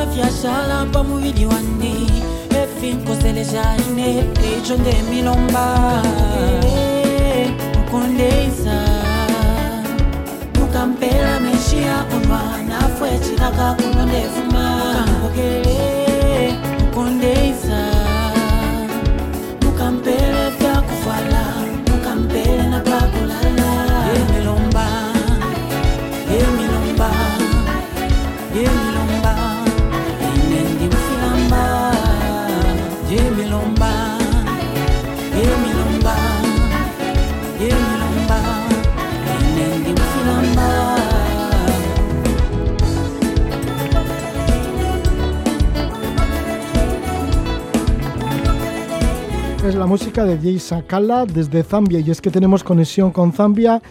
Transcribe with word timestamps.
bafyashala 0.00 0.86
pamuvili 0.92 1.46
wani 1.46 2.10
efinkoselejaine 2.62 4.08
eco 4.18 4.74
nde 4.80 4.94
milomba 5.10 5.66
nkondeisa 7.80 8.76
mukampela 10.58 11.40
meshia 11.40 11.96
onwa 12.16 12.42
nafu 12.68 13.04
ecilaka 13.14 13.74
kuno 13.74 14.06
ndefuma 14.06 14.64
kankokele 14.94 15.78
nkondeisa 16.82 17.80
mukampela 19.62 20.39
Es 49.62 49.74
la 49.74 49.86
música 49.86 50.24
de 50.24 50.38
Jay 50.38 50.58
Sakala 50.58 51.26
desde 51.26 51.62
Zambia 51.62 52.00
y 52.00 52.10
es 52.10 52.22
que 52.22 52.30
tenemos 52.30 52.64
conexión 52.64 53.10
con 53.10 53.30
Zambia, 53.30 53.82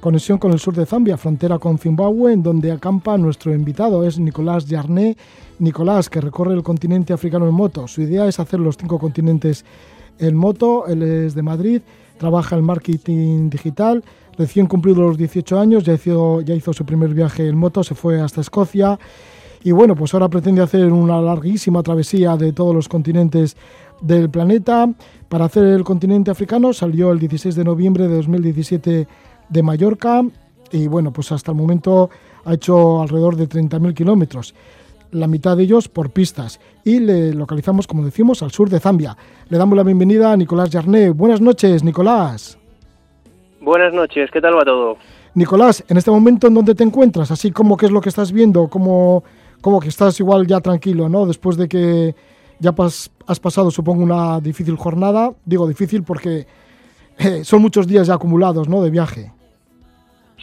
conexión 0.00 0.38
con 0.38 0.52
el 0.52 0.60
sur 0.60 0.72
de 0.74 0.86
Zambia, 0.86 1.16
frontera 1.16 1.58
con 1.58 1.78
Zimbabue, 1.78 2.32
en 2.32 2.44
donde 2.44 2.70
acampa 2.70 3.18
nuestro 3.18 3.52
invitado, 3.52 4.06
es 4.06 4.20
Nicolás 4.20 4.66
Yarné. 4.66 5.16
Nicolás, 5.58 6.08
que 6.08 6.20
recorre 6.20 6.54
el 6.54 6.62
continente 6.62 7.12
africano 7.12 7.48
en 7.48 7.54
moto. 7.54 7.88
Su 7.88 8.02
idea 8.02 8.28
es 8.28 8.38
hacer 8.38 8.60
los 8.60 8.76
cinco 8.76 9.00
continentes 9.00 9.64
en 10.18 10.36
moto. 10.36 10.86
Él 10.86 11.02
es 11.02 11.34
de 11.34 11.42
Madrid, 11.42 11.82
trabaja 12.18 12.56
en 12.56 12.64
marketing 12.64 13.50
digital. 13.50 14.04
Recién 14.38 14.66
cumplido 14.66 15.02
los 15.02 15.18
18 15.18 15.58
años, 15.58 15.82
ya 15.82 15.94
hizo, 15.94 16.40
ya 16.42 16.54
hizo 16.54 16.72
su 16.72 16.86
primer 16.86 17.12
viaje 17.14 17.48
en 17.48 17.56
moto, 17.56 17.82
se 17.82 17.96
fue 17.96 18.20
hasta 18.20 18.42
Escocia. 18.42 18.98
Y 19.64 19.72
bueno, 19.72 19.96
pues 19.96 20.14
ahora 20.14 20.28
pretende 20.28 20.62
hacer 20.62 20.92
una 20.92 21.20
larguísima 21.20 21.82
travesía 21.82 22.36
de 22.36 22.52
todos 22.52 22.72
los 22.72 22.88
continentes 22.88 23.56
del 24.00 24.30
planeta. 24.30 24.88
Para 25.28 25.46
hacer 25.46 25.64
el 25.64 25.82
continente 25.82 26.30
africano 26.30 26.72
salió 26.72 27.10
el 27.10 27.18
16 27.18 27.56
de 27.56 27.64
noviembre 27.64 28.06
de 28.06 28.16
2017 28.16 29.08
de 29.48 29.62
Mallorca 29.62 30.22
y 30.70 30.86
bueno, 30.86 31.12
pues 31.12 31.32
hasta 31.32 31.50
el 31.50 31.56
momento 31.56 32.10
ha 32.44 32.54
hecho 32.54 33.02
alrededor 33.02 33.34
de 33.34 33.48
30.000 33.48 33.92
kilómetros, 33.92 34.54
la 35.10 35.26
mitad 35.26 35.56
de 35.56 35.64
ellos 35.64 35.88
por 35.88 36.10
pistas 36.10 36.60
y 36.84 37.00
le 37.00 37.34
localizamos, 37.34 37.88
como 37.88 38.04
decimos, 38.04 38.42
al 38.42 38.52
sur 38.52 38.70
de 38.70 38.78
Zambia. 38.78 39.16
Le 39.48 39.58
damos 39.58 39.76
la 39.76 39.82
bienvenida 39.82 40.30
a 40.30 40.36
Nicolás 40.36 40.70
Yarné. 40.70 41.10
Buenas 41.10 41.40
noches, 41.40 41.82
Nicolás. 41.82 42.56
Buenas 43.60 43.92
noches, 43.92 44.30
¿qué 44.32 44.40
tal 44.40 44.56
va 44.56 44.64
todo? 44.64 44.96
Nicolás, 45.34 45.84
en 45.88 45.96
este 45.96 46.10
momento, 46.12 46.46
¿en 46.46 46.54
dónde 46.54 46.74
te 46.76 46.84
encuentras? 46.84 47.32
Así 47.32 47.50
como 47.50 47.76
qué 47.76 47.86
es 47.86 47.92
lo 47.92 48.00
que 48.00 48.10
estás 48.10 48.30
viendo, 48.30 48.68
como, 48.68 49.24
como 49.60 49.80
que 49.80 49.88
estás 49.88 50.20
igual 50.20 50.46
ya 50.46 50.60
tranquilo, 50.60 51.08
¿no? 51.08 51.26
Después 51.26 51.56
de 51.56 51.68
que 51.68 52.14
ya 52.58 52.72
pas, 52.72 53.10
has 53.26 53.40
pasado, 53.40 53.70
supongo, 53.70 54.02
una 54.02 54.40
difícil 54.40 54.76
jornada. 54.76 55.32
Digo 55.44 55.66
difícil 55.66 56.02
porque 56.02 56.46
eh, 57.18 57.44
son 57.44 57.62
muchos 57.62 57.86
días 57.86 58.06
ya 58.06 58.14
acumulados, 58.14 58.68
¿no? 58.68 58.82
De 58.82 58.90
viaje. 58.90 59.32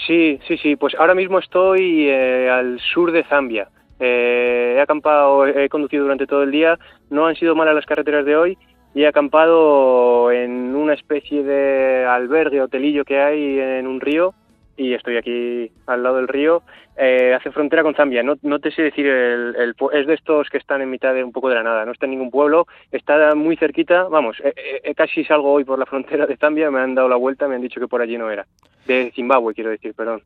Sí, 0.08 0.40
sí, 0.48 0.58
sí, 0.58 0.76
pues 0.76 0.96
ahora 0.96 1.16
mismo 1.16 1.40
estoy 1.40 2.08
eh, 2.10 2.50
al 2.50 2.80
sur 2.94 3.12
de 3.12 3.24
Zambia. 3.26 3.70
Eh, 4.00 4.76
he 4.78 4.82
acampado, 4.82 5.48
he 5.48 5.70
conducido 5.70 6.04
durante 6.04 6.28
todo 6.28 6.44
el 6.44 6.52
día, 6.52 6.78
no 7.10 7.28
han 7.28 7.36
sido 7.36 7.56
malas 7.56 7.76
las 7.76 7.86
carreteras 7.86 8.26
de 8.26 8.36
hoy 8.36 8.58
y 8.96 9.04
he 9.04 9.08
acampado 9.08 10.32
en 10.32 10.76
una 10.76 10.94
especie 10.94 11.44
de 11.44 12.06
albergue, 12.06 12.62
hotelillo 12.62 13.06
que 13.06 13.22
hay 13.22 13.60
en 13.60 13.88
un 13.88 14.02
río 14.02 14.34
y 14.84 14.94
estoy 14.94 15.18
aquí 15.18 15.72
al 15.88 16.04
lado 16.04 16.18
del 16.18 16.28
río. 16.28 16.64
Eh, 16.96 17.34
hace 17.34 17.52
frontera 17.52 17.82
con 17.82 17.96
Zambia, 17.96 18.22
no, 18.22 18.60
te 18.60 18.72
sé 18.72 18.84
decir, 18.84 19.08
el, 19.08 19.56
el, 19.56 19.76
es 19.94 20.06
de 20.06 20.14
estos 20.14 20.50
que 20.50 20.60
están 20.60 20.82
en 20.82 20.92
mitad 20.92 21.14
de 21.14 21.24
un 21.24 21.32
poco 21.32 21.50
de 21.50 21.56
la 21.56 21.64
nada, 21.64 21.86
no 21.86 21.92
está 21.92 22.06
en 22.06 22.12
ningún 22.12 22.30
pueblo, 22.30 22.68
está 22.92 23.34
muy 23.34 23.58
cerquita, 23.58 24.04
vamos, 24.04 24.38
eh, 24.44 24.54
eh, 24.84 24.94
casi 24.94 25.24
salgo 25.24 25.52
hoy 25.52 25.64
por 25.64 25.80
la 25.80 25.86
frontera 25.88 26.28
de 26.28 26.38
Zambia, 26.38 26.70
me 26.70 26.80
han 26.80 26.94
dado 26.94 27.10
la 27.10 27.16
vuelta, 27.16 27.48
me 27.48 27.56
han 27.56 27.62
dicho 27.62 27.80
que 27.80 27.88
por 27.88 28.02
allí 28.02 28.16
no 28.18 28.30
era, 28.30 28.46
de 28.86 29.12
Zimbabue 29.16 29.56
quiero 29.56 29.72
decir, 29.72 29.96
perdón. 29.96 30.22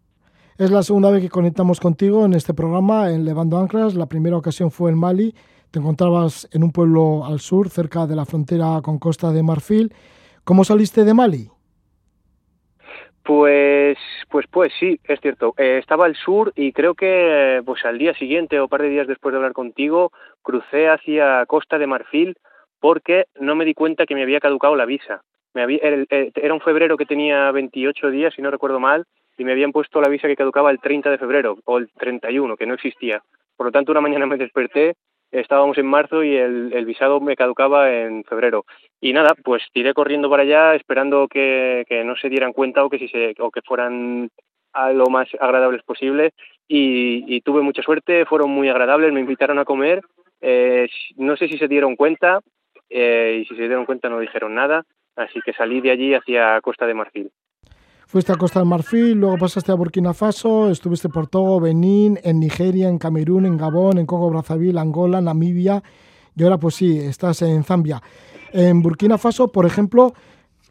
Es 0.57 0.69
la 0.69 0.83
segunda 0.83 1.09
vez 1.09 1.21
que 1.21 1.29
conectamos 1.29 1.79
contigo 1.79 2.25
en 2.25 2.33
este 2.33 2.53
programa, 2.53 3.11
en 3.11 3.23
Levando 3.23 3.57
Anclas, 3.57 3.95
la 3.95 4.07
primera 4.07 4.35
ocasión 4.35 4.69
fue 4.69 4.91
en 4.91 4.97
Mali, 4.97 5.33
te 5.71 5.79
encontrabas 5.79 6.49
en 6.51 6.63
un 6.63 6.71
pueblo 6.71 7.25
al 7.25 7.39
sur, 7.39 7.69
cerca 7.69 8.07
de 8.07 8.15
la 8.15 8.25
frontera 8.25 8.81
con 8.81 8.99
Costa 8.99 9.31
de 9.31 9.43
Marfil. 9.43 9.93
¿Cómo 10.43 10.63
saliste 10.63 11.03
de 11.03 11.13
Mali? 11.13 11.49
Pues, 13.27 13.97
pues, 14.29 14.45
pues 14.49 14.71
sí, 14.79 15.01
es 15.03 15.19
cierto. 15.19 15.53
Eh, 15.57 15.79
estaba 15.79 16.05
al 16.05 16.15
sur 16.15 16.53
y 16.55 16.71
creo 16.71 16.95
que, 16.95 17.61
pues 17.65 17.83
al 17.83 17.97
día 17.97 18.13
siguiente 18.13 18.57
o 18.57 18.69
par 18.69 18.81
de 18.81 18.87
días 18.87 19.05
después 19.05 19.33
de 19.33 19.37
hablar 19.37 19.51
contigo, 19.51 20.13
crucé 20.41 20.87
hacia 20.87 21.45
Costa 21.45 21.77
de 21.77 21.87
Marfil 21.87 22.37
porque 22.79 23.25
no 23.37 23.53
me 23.53 23.65
di 23.65 23.73
cuenta 23.73 24.05
que 24.05 24.15
me 24.15 24.23
había 24.23 24.39
caducado 24.39 24.77
la 24.77 24.85
visa. 24.85 25.23
Me 25.53 25.61
había, 25.61 25.79
era 26.09 26.53
un 26.53 26.61
febrero 26.61 26.95
que 26.95 27.05
tenía 27.05 27.51
28 27.51 28.11
días, 28.11 28.33
si 28.33 28.41
no 28.41 28.49
recuerdo 28.49 28.79
mal, 28.79 29.03
y 29.37 29.43
me 29.43 29.51
habían 29.51 29.73
puesto 29.73 29.99
la 29.99 30.07
visa 30.07 30.29
que 30.29 30.37
caducaba 30.37 30.71
el 30.71 30.79
30 30.79 31.09
de 31.09 31.17
febrero 31.17 31.57
o 31.65 31.79
el 31.79 31.89
31, 31.97 32.55
que 32.55 32.65
no 32.65 32.75
existía. 32.75 33.21
Por 33.57 33.65
lo 33.65 33.71
tanto, 33.73 33.91
una 33.91 33.99
mañana 33.99 34.25
me 34.25 34.37
desperté 34.37 34.93
estábamos 35.31 35.77
en 35.77 35.85
marzo 35.87 36.23
y 36.23 36.35
el, 36.35 36.71
el, 36.73 36.85
visado 36.85 37.19
me 37.19 37.35
caducaba 37.35 37.91
en 37.93 38.23
febrero. 38.23 38.65
Y 39.01 39.13
nada, 39.13 39.35
pues 39.43 39.63
tiré 39.73 39.93
corriendo 39.93 40.29
para 40.29 40.43
allá 40.43 40.75
esperando 40.75 41.27
que, 41.27 41.85
que 41.87 42.03
no 42.03 42.15
se 42.15 42.29
dieran 42.29 42.53
cuenta 42.53 42.83
o 42.83 42.89
que, 42.89 42.99
si 42.99 43.07
se, 43.07 43.35
o 43.39 43.51
que 43.51 43.61
fueran 43.61 44.29
a 44.73 44.91
lo 44.91 45.07
más 45.07 45.27
agradables 45.39 45.83
posible 45.83 46.33
y, 46.67 47.41
tuve 47.41 47.61
mucha 47.61 47.81
suerte, 47.81 48.25
fueron 48.25 48.51
muy 48.51 48.69
agradables, 48.69 49.13
me 49.13 49.21
invitaron 49.21 49.57
a 49.59 49.65
comer, 49.65 50.01
eh, 50.41 50.87
no 51.15 51.37
sé 51.37 51.47
si 51.47 51.57
se 51.57 51.67
dieron 51.67 51.95
cuenta 51.95 52.41
eh, 52.89 53.39
y 53.41 53.45
si 53.45 53.55
se 53.55 53.63
dieron 53.63 53.85
cuenta 53.85 54.09
no 54.09 54.19
dijeron 54.19 54.53
nada, 54.53 54.83
así 55.15 55.39
que 55.41 55.53
salí 55.53 55.81
de 55.81 55.91
allí 55.91 56.13
hacia 56.13 56.59
Costa 56.61 56.85
de 56.85 56.93
Marfil. 56.93 57.31
Fuiste 58.07 58.31
a 58.31 58.37
Costa 58.37 58.59
del 58.59 58.69
Marfil, 58.69 59.19
luego 59.19 59.37
pasaste 59.37 59.69
a 59.69 59.75
Burkina 59.75 60.13
Faso, 60.13 60.69
estuviste 60.69 61.09
por 61.09 61.27
Togo, 61.27 61.59
Benín, 61.59 62.17
en 62.23 62.39
Nigeria, 62.39 62.87
en 62.87 62.99
Camerún, 62.99 63.45
en 63.45 63.57
Gabón, 63.57 63.97
en 63.97 64.05
Congo 64.05 64.29
Brazzaville, 64.29 64.79
Angola, 64.79 65.19
Namibia 65.19 65.83
y 66.33 66.43
ahora 66.43 66.57
pues 66.57 66.75
sí, 66.75 66.97
estás 66.97 67.41
en 67.41 67.65
Zambia. 67.65 68.01
En 68.53 68.81
Burkina 68.81 69.17
Faso, 69.17 69.49
por 69.49 69.65
ejemplo, 69.65 70.13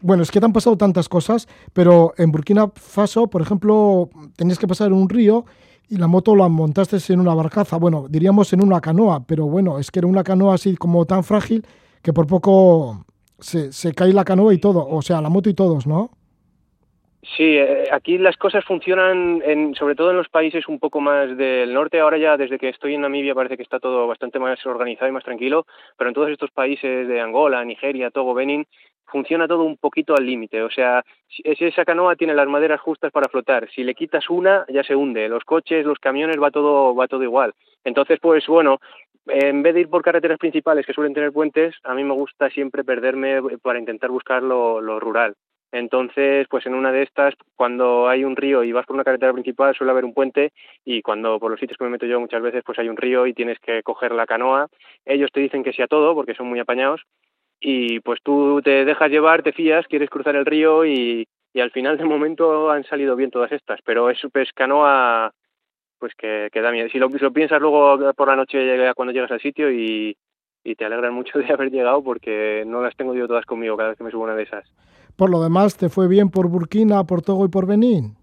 bueno, 0.00 0.22
es 0.22 0.30
que 0.30 0.40
te 0.40 0.46
han 0.46 0.54
pasado 0.54 0.78
tantas 0.78 1.10
cosas, 1.10 1.46
pero 1.74 2.14
en 2.16 2.32
Burkina 2.32 2.70
Faso, 2.74 3.26
por 3.26 3.42
ejemplo, 3.42 4.08
tenías 4.36 4.58
que 4.58 4.66
pasar 4.66 4.94
un 4.94 5.06
río 5.06 5.44
y 5.90 5.98
la 5.98 6.06
moto 6.06 6.34
la 6.36 6.48
montaste 6.48 6.96
en 7.12 7.20
una 7.20 7.34
barcaza, 7.34 7.76
bueno, 7.76 8.06
diríamos 8.08 8.50
en 8.54 8.62
una 8.62 8.80
canoa, 8.80 9.26
pero 9.26 9.44
bueno, 9.44 9.78
es 9.78 9.90
que 9.90 9.98
era 9.98 10.08
una 10.08 10.24
canoa 10.24 10.54
así 10.54 10.74
como 10.74 11.04
tan 11.04 11.22
frágil 11.22 11.66
que 12.00 12.14
por 12.14 12.26
poco 12.26 13.04
se, 13.38 13.72
se 13.72 13.92
cae 13.92 14.14
la 14.14 14.24
canoa 14.24 14.54
y 14.54 14.58
todo, 14.58 14.88
o 14.88 15.02
sea, 15.02 15.20
la 15.20 15.28
moto 15.28 15.50
y 15.50 15.54
todos, 15.54 15.86
¿no? 15.86 16.12
Sí, 17.34 17.56
eh, 17.56 17.88
aquí 17.90 18.18
las 18.18 18.36
cosas 18.36 18.64
funcionan, 18.64 19.42
en, 19.44 19.74
sobre 19.74 19.96
todo 19.96 20.10
en 20.10 20.16
los 20.16 20.28
países 20.28 20.68
un 20.68 20.78
poco 20.78 21.00
más 21.00 21.36
del 21.36 21.74
norte. 21.74 21.98
Ahora 21.98 22.18
ya, 22.18 22.36
desde 22.36 22.58
que 22.58 22.68
estoy 22.68 22.94
en 22.94 23.00
Namibia, 23.00 23.34
parece 23.34 23.56
que 23.56 23.64
está 23.64 23.80
todo 23.80 24.06
bastante 24.06 24.38
más 24.38 24.64
organizado 24.64 25.08
y 25.08 25.12
más 25.12 25.24
tranquilo, 25.24 25.66
pero 25.98 26.08
en 26.08 26.14
todos 26.14 26.30
estos 26.30 26.50
países 26.52 27.08
de 27.08 27.20
Angola, 27.20 27.64
Nigeria, 27.64 28.10
Togo, 28.10 28.32
Benin, 28.32 28.66
funciona 29.06 29.48
todo 29.48 29.64
un 29.64 29.76
poquito 29.76 30.14
al 30.14 30.24
límite. 30.24 30.62
O 30.62 30.70
sea, 30.70 31.04
si 31.28 31.42
esa 31.44 31.84
canoa 31.84 32.14
tiene 32.16 32.34
las 32.34 32.48
maderas 32.48 32.80
justas 32.80 33.10
para 33.10 33.28
flotar. 33.28 33.68
Si 33.70 33.82
le 33.82 33.94
quitas 33.94 34.30
una, 34.30 34.64
ya 34.68 34.84
se 34.84 34.94
hunde. 34.94 35.28
Los 35.28 35.44
coches, 35.44 35.84
los 35.84 35.98
camiones, 35.98 36.40
va 36.40 36.50
todo, 36.52 36.94
va 36.94 37.08
todo 37.08 37.24
igual. 37.24 37.54
Entonces, 37.84 38.18
pues 38.20 38.46
bueno, 38.46 38.78
en 39.26 39.62
vez 39.62 39.74
de 39.74 39.80
ir 39.80 39.88
por 39.88 40.02
carreteras 40.02 40.38
principales 40.38 40.86
que 40.86 40.92
suelen 40.92 41.14
tener 41.14 41.32
puentes, 41.32 41.74
a 41.82 41.94
mí 41.94 42.04
me 42.04 42.14
gusta 42.14 42.50
siempre 42.50 42.84
perderme 42.84 43.40
para 43.62 43.80
intentar 43.80 44.10
buscar 44.10 44.42
lo 44.42 45.00
rural. 45.00 45.34
Entonces, 45.78 46.46
pues 46.48 46.64
en 46.64 46.74
una 46.74 46.90
de 46.90 47.02
estas, 47.02 47.34
cuando 47.54 48.08
hay 48.08 48.24
un 48.24 48.34
río 48.34 48.64
y 48.64 48.72
vas 48.72 48.86
por 48.86 48.94
una 48.94 49.04
carretera 49.04 49.34
principal, 49.34 49.74
suele 49.74 49.90
haber 49.90 50.06
un 50.06 50.14
puente 50.14 50.52
y 50.86 51.02
cuando 51.02 51.38
por 51.38 51.50
los 51.50 51.60
sitios 51.60 51.76
que 51.76 51.84
me 51.84 51.90
meto 51.90 52.06
yo 52.06 52.18
muchas 52.18 52.40
veces, 52.40 52.62
pues 52.64 52.78
hay 52.78 52.88
un 52.88 52.96
río 52.96 53.26
y 53.26 53.34
tienes 53.34 53.58
que 53.60 53.82
coger 53.82 54.12
la 54.12 54.26
canoa. 54.26 54.68
Ellos 55.04 55.30
te 55.32 55.40
dicen 55.40 55.62
que 55.62 55.74
sí 55.74 55.82
a 55.82 55.86
todo 55.86 56.14
porque 56.14 56.34
son 56.34 56.46
muy 56.46 56.60
apañados 56.60 57.02
y 57.60 58.00
pues 58.00 58.20
tú 58.22 58.62
te 58.64 58.86
dejas 58.86 59.10
llevar, 59.10 59.42
te 59.42 59.52
fías, 59.52 59.86
quieres 59.86 60.08
cruzar 60.08 60.34
el 60.36 60.46
río 60.46 60.86
y, 60.86 61.28
y 61.52 61.60
al 61.60 61.70
final 61.70 61.98
de 61.98 62.04
momento 62.06 62.70
han 62.70 62.84
salido 62.84 63.14
bien 63.14 63.30
todas 63.30 63.52
estas, 63.52 63.80
pero 63.82 64.08
es 64.08 64.18
pues 64.32 64.52
canoa 64.54 65.32
pues 65.98 66.14
que, 66.14 66.48
da 66.54 66.70
miedo. 66.70 66.88
Si 66.88 66.98
lo, 66.98 67.10
piensas 67.10 67.60
luego 67.60 68.14
por 68.14 68.28
la 68.28 68.36
noche 68.36 68.64
llega 68.64 68.94
cuando 68.94 69.12
llegas 69.12 69.30
al 69.30 69.40
sitio 69.40 69.70
y, 69.70 70.16
y 70.64 70.74
te 70.74 70.86
alegran 70.86 71.12
mucho 71.12 71.38
de 71.38 71.46
haber 71.52 71.70
llegado 71.70 72.02
porque 72.02 72.64
no 72.66 72.80
las 72.80 72.96
tengo 72.96 73.14
yo 73.14 73.28
todas 73.28 73.44
conmigo 73.44 73.76
cada 73.76 73.90
vez 73.90 73.98
que 73.98 74.04
me 74.04 74.10
subo 74.10 74.24
una 74.24 74.34
de 74.34 74.44
esas. 74.44 74.64
Por 75.16 75.30
lo 75.30 75.42
demás, 75.42 75.76
¿te 75.76 75.88
fue 75.88 76.08
bien 76.08 76.30
por 76.30 76.48
Burkina, 76.48 77.04
por 77.04 77.22
Togo 77.22 77.46
y 77.46 77.48
por 77.48 77.66
Benín? 77.66 78.16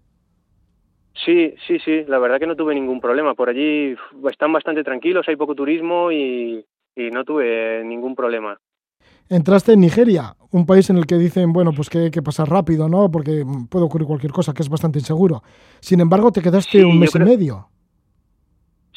Sí, 1.24 1.54
sí, 1.66 1.78
sí, 1.78 2.04
la 2.08 2.18
verdad 2.18 2.38
que 2.38 2.46
no 2.46 2.56
tuve 2.56 2.74
ningún 2.74 3.00
problema. 3.00 3.34
Por 3.34 3.48
allí 3.48 3.94
están 4.30 4.52
bastante 4.52 4.82
tranquilos, 4.84 5.26
hay 5.28 5.36
poco 5.36 5.54
turismo 5.54 6.10
y, 6.12 6.64
y 6.96 7.10
no 7.10 7.24
tuve 7.24 7.82
ningún 7.84 8.14
problema. 8.14 8.58
Entraste 9.28 9.72
en 9.72 9.80
Nigeria, 9.80 10.36
un 10.50 10.66
país 10.66 10.90
en 10.90 10.98
el 10.98 11.06
que 11.06 11.16
dicen, 11.16 11.52
bueno, 11.52 11.72
pues 11.74 11.88
que 11.88 11.98
hay 11.98 12.10
que 12.10 12.20
pasar 12.22 12.48
rápido, 12.48 12.88
¿no? 12.88 13.10
Porque 13.10 13.44
puede 13.70 13.84
ocurrir 13.86 14.06
cualquier 14.06 14.32
cosa, 14.32 14.52
que 14.52 14.62
es 14.62 14.68
bastante 14.68 14.98
inseguro. 14.98 15.42
Sin 15.80 16.00
embargo, 16.00 16.30
te 16.30 16.42
quedaste 16.42 16.78
Sí, 16.78 16.84
un 16.84 16.98
mes 16.98 17.12
creo- 17.12 17.26
y 17.26 17.30
medio. 17.30 17.68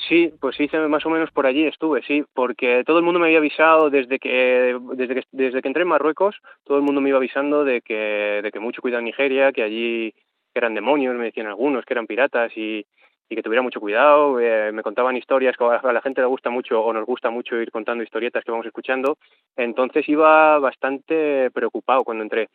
Sí, 0.07 0.31
pues 0.39 0.59
hice 0.59 0.79
más 0.87 1.05
o 1.05 1.09
menos 1.09 1.31
por 1.31 1.45
allí 1.45 1.65
estuve, 1.65 2.01
sí, 2.03 2.23
porque 2.33 2.83
todo 2.85 2.99
el 2.99 3.03
mundo 3.03 3.19
me 3.19 3.27
había 3.27 3.39
avisado 3.39 3.89
desde 3.89 4.19
que 4.19 4.79
desde 4.93 5.15
que 5.15 5.23
desde 5.31 5.61
que 5.61 5.67
entré 5.67 5.81
en 5.81 5.89
Marruecos, 5.89 6.37
todo 6.63 6.77
el 6.77 6.83
mundo 6.83 7.01
me 7.01 7.09
iba 7.09 7.17
avisando 7.17 7.63
de 7.65 7.81
que 7.81 8.39
de 8.43 8.51
que 8.51 8.59
mucho 8.59 8.81
cuidado 8.81 8.99
en 8.99 9.05
Nigeria, 9.05 9.51
que 9.51 9.63
allí 9.63 10.13
eran 10.53 10.75
demonios, 10.75 11.15
me 11.15 11.25
decían 11.25 11.47
algunos 11.47 11.83
que 11.83 11.93
eran 11.93 12.07
piratas 12.07 12.51
y 12.55 12.85
y 13.29 13.35
que 13.35 13.43
tuviera 13.43 13.61
mucho 13.61 13.81
cuidado, 13.81 14.39
eh, 14.39 14.71
me 14.71 14.83
contaban 14.83 15.17
historias 15.17 15.57
que 15.57 15.63
a 15.65 15.91
la 15.91 16.01
gente 16.01 16.21
le 16.21 16.27
gusta 16.27 16.49
mucho 16.49 16.81
o 16.81 16.93
nos 16.93 17.05
gusta 17.05 17.29
mucho 17.29 17.57
ir 17.57 17.71
contando 17.71 18.03
historietas 18.03 18.43
que 18.43 18.51
vamos 18.51 18.65
escuchando, 18.65 19.17
entonces 19.57 20.07
iba 20.07 20.57
bastante 20.59 21.51
preocupado 21.51 22.03
cuando 22.05 22.23
entré. 22.23 22.47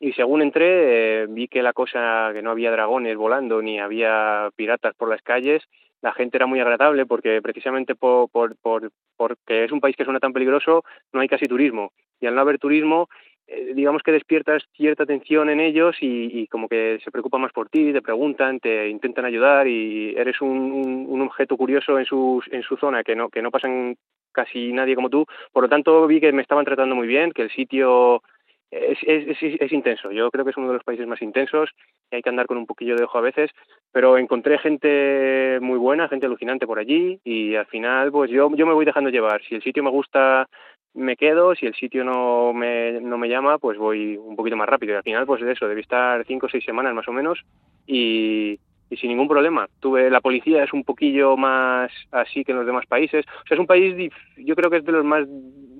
Y 0.00 0.12
según 0.12 0.42
entré, 0.42 1.22
eh, 1.22 1.26
vi 1.28 1.48
que 1.48 1.62
la 1.62 1.72
cosa, 1.72 2.30
que 2.32 2.42
no 2.42 2.50
había 2.50 2.70
dragones 2.70 3.16
volando 3.16 3.62
ni 3.62 3.80
había 3.80 4.50
piratas 4.54 4.94
por 4.94 5.08
las 5.08 5.22
calles, 5.22 5.64
la 6.00 6.12
gente 6.12 6.36
era 6.36 6.46
muy 6.46 6.60
agradable 6.60 7.06
porque 7.06 7.42
precisamente 7.42 7.94
por, 7.94 8.30
por, 8.30 8.56
por, 8.56 8.90
porque 9.16 9.64
es 9.64 9.72
un 9.72 9.80
país 9.80 9.96
que 9.96 10.04
suena 10.04 10.20
tan 10.20 10.32
peligroso, 10.32 10.84
no 11.12 11.20
hay 11.20 11.28
casi 11.28 11.46
turismo. 11.46 11.92
Y 12.20 12.26
al 12.26 12.34
no 12.34 12.40
haber 12.40 12.58
turismo, 12.58 13.08
eh, 13.46 13.72
digamos 13.74 14.02
que 14.02 14.12
despiertas 14.12 14.62
cierta 14.76 15.04
atención 15.04 15.48
en 15.48 15.60
ellos 15.60 15.96
y, 16.00 16.46
como 16.48 16.68
que 16.68 16.98
se 17.02 17.10
preocupan 17.10 17.40
más 17.40 17.52
por 17.52 17.70
ti, 17.70 17.92
te 17.92 18.02
preguntan, 18.02 18.60
te 18.60 18.88
intentan 18.88 19.24
ayudar 19.24 19.66
y 19.66 20.14
eres 20.16 20.40
un, 20.40 21.20
objeto 21.22 21.56
curioso 21.56 21.98
en 21.98 22.04
su, 22.04 22.42
en 22.50 22.62
su 22.62 22.76
zona 22.76 23.02
que 23.02 23.16
no, 23.16 23.28
que 23.28 23.42
no 23.42 23.50
pasan 23.50 23.96
casi 24.32 24.72
nadie 24.72 24.94
como 24.94 25.10
tú. 25.10 25.24
Por 25.52 25.64
lo 25.64 25.68
tanto, 25.68 26.06
vi 26.06 26.20
que 26.20 26.32
me 26.32 26.42
estaban 26.42 26.64
tratando 26.64 26.94
muy 26.94 27.06
bien, 27.06 27.32
que 27.32 27.42
el 27.42 27.50
sitio 27.50 28.22
es, 28.70 28.98
es, 29.02 29.38
es, 29.60 29.72
intenso. 29.72 30.10
Yo 30.10 30.30
creo 30.30 30.44
que 30.44 30.50
es 30.50 30.56
uno 30.56 30.68
de 30.68 30.74
los 30.74 30.84
países 30.84 31.06
más 31.06 31.22
intensos 31.22 31.70
y 32.10 32.16
hay 32.16 32.22
que 32.22 32.28
andar 32.28 32.46
con 32.46 32.58
un 32.58 32.66
poquillo 32.66 32.96
de 32.96 33.04
ojo 33.04 33.18
a 33.18 33.22
veces, 33.22 33.50
pero 33.92 34.18
encontré 34.18 34.58
gente 34.58 35.58
muy 35.60 35.78
buena, 35.78 36.08
gente 36.08 36.26
alucinante 36.26 36.66
por 36.66 36.78
allí 36.78 37.20
y 37.24 37.54
al 37.54 37.66
final 37.66 38.12
pues 38.12 38.30
yo, 38.30 38.50
yo 38.54 38.66
me 38.66 38.74
voy 38.74 38.84
dejando 38.84 39.10
llevar. 39.10 39.42
Si 39.42 39.54
el 39.54 39.62
sitio 39.62 39.82
me 39.82 39.90
gusta, 39.90 40.48
me 40.94 41.16
quedo, 41.16 41.54
si 41.54 41.66
el 41.66 41.74
sitio 41.74 42.04
no 42.04 42.52
me, 42.52 43.00
no 43.00 43.16
me 43.18 43.28
llama, 43.28 43.58
pues 43.58 43.78
voy 43.78 44.16
un 44.16 44.36
poquito 44.36 44.56
más 44.56 44.68
rápido. 44.68 44.92
Y 44.92 44.96
al 44.96 45.02
final 45.02 45.26
pues 45.26 45.42
de 45.42 45.52
eso, 45.52 45.66
debí 45.66 45.80
estar 45.80 46.24
cinco 46.26 46.46
o 46.46 46.50
seis 46.50 46.64
semanas 46.64 46.94
más 46.94 47.08
o 47.08 47.12
menos 47.12 47.40
y, 47.86 48.58
y 48.90 48.96
sin 48.96 49.10
ningún 49.10 49.28
problema. 49.28 49.68
Tuve 49.80 50.10
la 50.10 50.20
policía 50.20 50.64
es 50.64 50.72
un 50.72 50.84
poquillo 50.84 51.36
más 51.36 51.90
así 52.10 52.44
que 52.44 52.52
en 52.52 52.58
los 52.58 52.66
demás 52.66 52.86
países. 52.86 53.24
O 53.26 53.46
sea, 53.46 53.54
es 53.54 53.60
un 53.60 53.66
país 53.66 54.12
yo 54.36 54.54
creo 54.54 54.70
que 54.70 54.78
es 54.78 54.84
de 54.84 54.92
los 54.92 55.04
más 55.04 55.26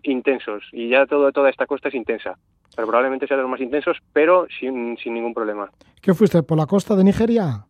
intensos 0.03 0.65
y 0.73 0.89
ya 0.89 1.07
todo 1.07 1.33
toda 1.33 1.51
esta 1.51 1.67
costa 1.67 1.89
es 1.89 1.95
intensa. 1.95 2.37
Pero 2.75 2.87
probablemente 2.87 3.27
sea 3.27 3.37
de 3.37 3.43
los 3.43 3.51
más 3.51 3.61
intensos, 3.61 3.99
pero 4.13 4.47
sin, 4.61 4.97
sin 4.99 5.15
ningún 5.15 5.35
problema. 5.35 5.69
¿Qué 6.01 6.15
fuiste 6.15 6.43
por 6.43 6.57
la 6.57 6.67
costa 6.67 6.95
de 6.95 7.05
Nigeria? 7.05 7.65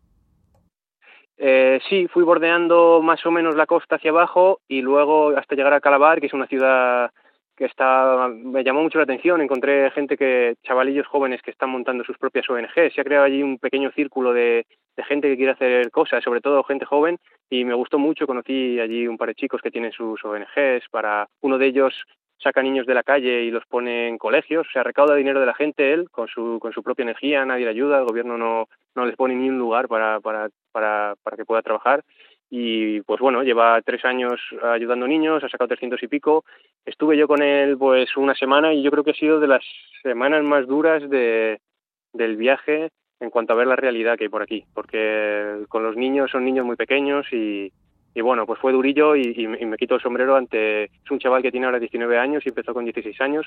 Eh, 1.41 1.79
sí, 1.89 2.07
fui 2.07 2.23
bordeando 2.23 3.01
más 3.01 3.25
o 3.25 3.31
menos 3.31 3.55
la 3.55 3.65
costa 3.65 3.95
hacia 3.95 4.11
abajo 4.11 4.59
y 4.67 4.81
luego 4.81 5.29
hasta 5.37 5.55
llegar 5.55 5.73
a 5.73 5.79
Calabar, 5.79 6.19
que 6.19 6.27
es 6.27 6.33
una 6.33 6.47
ciudad 6.47 7.11
que 7.55 7.65
está 7.65 8.29
me 8.29 8.63
llamó 8.63 8.81
mucho 8.81 8.97
la 8.97 9.03
atención 9.03 9.41
encontré 9.41 9.91
gente 9.91 10.15
que 10.15 10.55
chavalillos 10.63 11.05
jóvenes 11.07 11.41
que 11.41 11.51
están 11.51 11.69
montando 11.69 12.05
sus 12.05 12.17
propias 12.17 12.49
ONG 12.49 12.93
se 12.93 13.01
ha 13.01 13.03
creado 13.03 13.25
allí 13.25 13.43
un 13.43 13.59
pequeño 13.59 13.91
círculo 13.91 14.31
de, 14.31 14.65
de, 14.95 15.03
gente 15.03 15.29
que 15.29 15.37
quiere 15.37 15.53
hacer 15.53 15.91
cosas 15.91 16.23
sobre 16.23 16.41
todo 16.41 16.63
gente 16.63 16.85
joven 16.85 17.17
y 17.49 17.65
me 17.65 17.73
gustó 17.73 17.97
mucho 17.97 18.27
conocí 18.27 18.79
allí 18.79 19.07
un 19.07 19.17
par 19.17 19.29
de 19.29 19.35
chicos 19.35 19.61
que 19.61 19.71
tienen 19.71 19.91
sus 19.91 20.23
ONGs 20.23 20.87
para 20.91 21.27
uno 21.41 21.57
de 21.57 21.67
ellos 21.67 21.93
saca 22.37 22.61
niños 22.61 22.85
de 22.85 22.93
la 22.93 23.03
calle 23.03 23.43
y 23.43 23.51
los 23.51 23.65
pone 23.65 24.07
en 24.07 24.17
colegios 24.17 24.67
o 24.67 24.71
sea 24.71 24.83
recauda 24.83 25.15
dinero 25.15 25.39
de 25.39 25.45
la 25.45 25.53
gente 25.53 25.93
él 25.93 26.09
con 26.11 26.27
su 26.27 26.59
con 26.61 26.73
su 26.73 26.83
propia 26.83 27.03
energía 27.03 27.45
nadie 27.45 27.65
le 27.65 27.71
ayuda 27.71 27.99
el 27.99 28.05
gobierno 28.05 28.37
no 28.37 28.67
no 28.95 29.05
les 29.05 29.15
pone 29.15 29.35
ni 29.35 29.49
un 29.49 29.57
lugar 29.57 29.87
para 29.87 30.19
para 30.19 30.49
para 30.71 31.15
para 31.23 31.37
que 31.37 31.45
pueda 31.45 31.61
trabajar 31.61 32.03
y 32.49 33.01
pues 33.01 33.19
bueno, 33.19 33.43
lleva 33.43 33.81
tres 33.83 34.03
años 34.05 34.41
ayudando 34.63 35.07
niños, 35.07 35.43
ha 35.43 35.49
sacado 35.49 35.67
300 35.67 36.01
y 36.01 36.07
pico. 36.07 36.45
Estuve 36.83 37.15
yo 37.15 37.27
con 37.27 37.43
él 37.43 37.77
pues 37.77 38.17
una 38.17 38.33
semana 38.33 38.73
y 38.73 38.81
yo 38.81 38.89
creo 38.89 39.03
que 39.03 39.11
ha 39.11 39.15
sido 39.15 39.39
de 39.39 39.47
las 39.47 39.63
semanas 40.01 40.43
más 40.43 40.65
duras 40.65 41.07
de, 41.09 41.59
del 42.13 42.37
viaje 42.37 42.89
en 43.19 43.29
cuanto 43.29 43.53
a 43.53 43.55
ver 43.55 43.67
la 43.67 43.75
realidad 43.75 44.17
que 44.17 44.25
hay 44.25 44.29
por 44.29 44.41
aquí, 44.41 44.63
porque 44.73 45.63
con 45.67 45.83
los 45.83 45.95
niños 45.95 46.31
son 46.31 46.45
niños 46.45 46.65
muy 46.65 46.75
pequeños 46.75 47.25
y, 47.31 47.71
bueno, 48.21 48.45
pues 48.45 48.59
fue 48.59 48.73
durillo 48.73 49.15
y, 49.15 49.47
me 49.47 49.77
quito 49.77 49.95
el 49.95 50.01
sombrero 50.01 50.35
ante, 50.35 50.85
es 50.85 51.11
un 51.11 51.19
chaval 51.19 51.41
que 51.41 51.51
tiene 51.51 51.65
ahora 51.65 51.79
19 51.79 52.17
años 52.17 52.43
y 52.45 52.49
empezó 52.49 52.73
con 52.73 52.83
16 52.83 53.19
años 53.21 53.45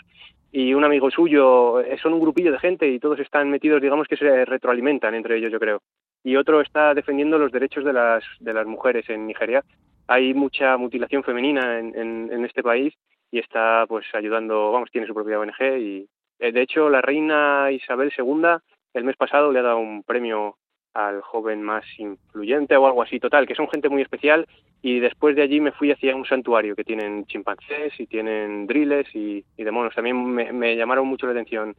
y 0.50 0.72
un 0.72 0.84
amigo 0.84 1.10
suyo, 1.10 1.80
eh, 1.80 1.98
son 2.02 2.14
un 2.14 2.20
grupillo 2.20 2.52
de 2.52 2.58
gente 2.58 2.88
y 2.88 2.98
todos 2.98 3.18
están 3.20 3.50
metidos, 3.50 3.82
digamos 3.82 4.08
que 4.08 4.16
se 4.16 4.44
retroalimentan 4.44 5.14
entre 5.14 5.36
ellos 5.36 5.52
yo 5.52 5.60
creo 5.60 5.82
y 6.24 6.36
otro 6.36 6.60
está 6.60 6.94
defendiendo 6.94 7.38
los 7.38 7.52
derechos 7.52 7.84
de 7.84 7.92
las, 7.92 8.24
de 8.40 8.54
las 8.54 8.66
mujeres 8.66 9.08
en 9.08 9.26
Nigeria. 9.26 9.64
Hay 10.06 10.34
mucha 10.34 10.76
mutilación 10.76 11.24
femenina 11.24 11.78
en, 11.78 11.96
en, 11.96 12.32
en 12.32 12.44
este 12.44 12.62
país 12.62 12.94
y 13.30 13.38
está 13.38 13.84
pues 13.88 14.06
ayudando, 14.14 14.70
vamos, 14.72 14.90
tiene 14.90 15.06
su 15.06 15.14
propia 15.14 15.40
ONG 15.40 15.78
y 15.78 16.08
eh, 16.38 16.52
de 16.52 16.62
hecho 16.62 16.88
la 16.88 17.00
reina 17.00 17.70
Isabel 17.70 18.12
II 18.16 18.58
el 18.94 19.04
mes 19.04 19.16
pasado 19.16 19.52
le 19.52 19.58
ha 19.58 19.62
dado 19.62 19.78
un 19.78 20.02
premio 20.02 20.56
al 20.94 21.22
joven 21.22 21.62
más 21.62 21.84
influyente 21.98 22.76
o 22.76 22.86
algo 22.86 23.02
así, 23.02 23.18
total, 23.18 23.46
que 23.46 23.54
son 23.54 23.68
gente 23.68 23.88
muy 23.88 24.02
especial 24.02 24.46
y 24.82 25.00
después 25.00 25.34
de 25.36 25.42
allí 25.42 25.60
me 25.60 25.72
fui 25.72 25.90
hacia 25.90 26.14
un 26.14 26.26
santuario 26.26 26.76
que 26.76 26.84
tienen 26.84 27.24
chimpancés 27.26 27.98
y 27.98 28.06
tienen 28.06 28.66
driles 28.66 29.06
y, 29.14 29.44
y 29.56 29.64
demonios. 29.64 29.94
También 29.94 30.22
me, 30.22 30.52
me 30.52 30.76
llamaron 30.76 31.06
mucho 31.06 31.26
la 31.26 31.32
atención 31.32 31.74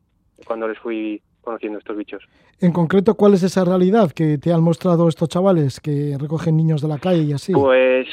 cuando 0.46 0.68
les 0.68 0.80
fui 0.80 1.22
conociendo 1.42 1.78
estos 1.80 1.96
bichos. 1.96 2.24
En 2.60 2.72
concreto, 2.72 3.16
¿cuál 3.16 3.34
es 3.34 3.44
esa 3.44 3.66
realidad 3.66 4.12
que 4.12 4.38
te 4.38 4.52
han 4.52 4.64
mostrado 4.64 5.08
estos 5.08 5.30
chavales 5.30 5.80
que 5.80 6.16
recogen 6.20 6.58
niños 6.58 6.82
de 6.82 6.88
la 6.88 6.98
calle 6.98 7.24
y 7.24 7.34
así? 7.34 7.54
Pues 7.54 8.08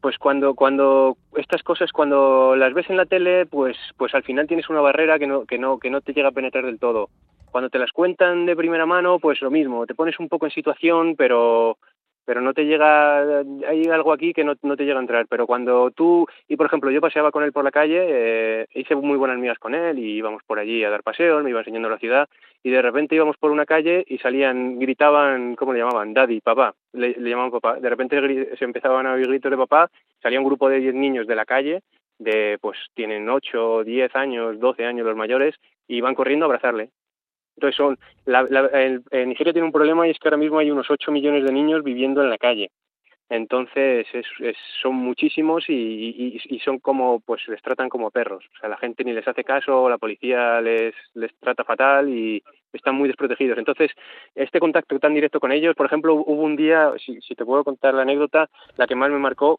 pues 0.00 0.18
cuando 0.18 0.54
cuando 0.54 1.16
estas 1.36 1.64
cosas 1.64 1.90
cuando 1.90 2.54
las 2.54 2.74
ves 2.74 2.88
en 2.90 2.96
la 2.96 3.06
tele, 3.06 3.46
pues 3.46 3.76
pues 3.96 4.14
al 4.14 4.22
final 4.22 4.46
tienes 4.46 4.68
una 4.68 4.80
barrera 4.80 5.18
que 5.18 5.26
no 5.26 5.46
que 5.46 5.58
no 5.58 5.78
que 5.78 5.90
no 5.90 6.00
te 6.00 6.12
llega 6.12 6.28
a 6.28 6.32
penetrar 6.32 6.64
del 6.64 6.78
todo. 6.78 7.08
Cuando 7.56 7.70
te 7.70 7.78
las 7.78 7.90
cuentan 7.90 8.44
de 8.44 8.54
primera 8.54 8.84
mano, 8.84 9.18
pues 9.18 9.40
lo 9.40 9.50
mismo, 9.50 9.86
te 9.86 9.94
pones 9.94 10.20
un 10.20 10.28
poco 10.28 10.44
en 10.44 10.52
situación, 10.52 11.16
pero 11.16 11.78
pero 12.26 12.42
no 12.42 12.52
te 12.52 12.66
llega, 12.66 13.40
hay 13.66 13.84
algo 13.90 14.12
aquí 14.12 14.34
que 14.34 14.44
no, 14.44 14.52
no, 14.60 14.76
te 14.76 14.84
llega 14.84 14.98
a 14.98 15.00
entrar, 15.00 15.26
pero 15.26 15.46
cuando 15.46 15.90
tú, 15.90 16.26
y 16.48 16.56
por 16.56 16.66
ejemplo 16.66 16.90
yo 16.90 17.00
paseaba 17.00 17.30
con 17.30 17.44
él 17.44 17.52
por 17.52 17.64
la 17.64 17.70
calle, 17.70 18.04
eh, 18.08 18.66
hice 18.74 18.94
muy 18.94 19.16
buenas 19.16 19.38
amigas 19.38 19.58
con 19.58 19.74
él 19.74 19.98
y 19.98 20.18
íbamos 20.18 20.42
por 20.46 20.58
allí 20.58 20.84
a 20.84 20.90
dar 20.90 21.02
paseos, 21.02 21.42
me 21.42 21.48
iba 21.48 21.60
enseñando 21.60 21.88
la 21.88 21.96
ciudad 21.96 22.28
y 22.62 22.68
de 22.68 22.82
repente 22.82 23.14
íbamos 23.14 23.38
por 23.38 23.50
una 23.50 23.64
calle 23.64 24.04
y 24.06 24.18
salían, 24.18 24.78
gritaban, 24.78 25.56
¿cómo 25.56 25.72
le 25.72 25.78
llamaban? 25.78 26.12
Daddy, 26.12 26.42
papá, 26.42 26.74
le, 26.92 27.14
llamaban 27.14 27.52
papá, 27.52 27.80
de 27.80 27.88
repente 27.88 28.54
se 28.54 28.64
empezaban 28.66 29.06
a 29.06 29.14
oír 29.14 29.28
gritos 29.28 29.50
de 29.50 29.56
papá, 29.56 29.90
salía 30.20 30.40
un 30.40 30.46
grupo 30.46 30.68
de 30.68 30.80
10 30.80 30.94
niños 30.94 31.26
de 31.26 31.36
la 31.36 31.46
calle, 31.46 31.80
de 32.18 32.58
pues 32.60 32.76
tienen 32.92 33.30
8, 33.30 33.82
10 33.82 34.14
años, 34.14 34.60
12 34.60 34.84
años 34.84 35.06
los 35.06 35.16
mayores 35.16 35.54
y 35.88 36.02
van 36.02 36.14
corriendo 36.14 36.44
a 36.44 36.48
abrazarle 36.48 36.90
entonces 37.56 37.76
son, 37.76 37.98
la, 38.26 38.42
la, 38.42 38.62
Nigeria 39.24 39.52
tiene 39.52 39.66
un 39.66 39.72
problema 39.72 40.06
y 40.06 40.10
es 40.10 40.18
que 40.18 40.28
ahora 40.28 40.36
mismo 40.36 40.58
hay 40.58 40.70
unos 40.70 40.90
8 40.90 41.10
millones 41.10 41.44
de 41.44 41.52
niños 41.52 41.82
viviendo 41.82 42.22
en 42.22 42.30
la 42.30 42.38
calle. 42.38 42.70
Entonces 43.28 44.06
es, 44.12 44.26
es, 44.38 44.56
son 44.80 44.94
muchísimos 44.94 45.64
y, 45.68 46.38
y, 46.44 46.58
son 46.60 46.78
como, 46.78 47.18
pues 47.20 47.42
les 47.48 47.60
tratan 47.60 47.88
como 47.88 48.12
perros. 48.12 48.44
O 48.54 48.60
sea, 48.60 48.68
la 48.68 48.76
gente 48.76 49.02
ni 49.02 49.12
les 49.12 49.26
hace 49.26 49.42
caso, 49.42 49.88
la 49.88 49.98
policía 49.98 50.60
les, 50.60 50.94
les 51.14 51.34
trata 51.40 51.64
fatal 51.64 52.08
y 52.08 52.40
están 52.72 52.94
muy 52.94 53.08
desprotegidos. 53.08 53.58
Entonces, 53.58 53.90
este 54.34 54.60
contacto 54.60 54.98
tan 55.00 55.14
directo 55.14 55.40
con 55.40 55.50
ellos, 55.50 55.74
por 55.74 55.86
ejemplo, 55.86 56.14
hubo 56.14 56.42
un 56.42 56.54
día, 56.54 56.92
si, 57.04 57.20
si 57.20 57.34
te 57.34 57.44
puedo 57.44 57.64
contar 57.64 57.94
la 57.94 58.02
anécdota, 58.02 58.48
la 58.76 58.86
que 58.86 58.94
más 58.94 59.10
me 59.10 59.18
marcó, 59.18 59.58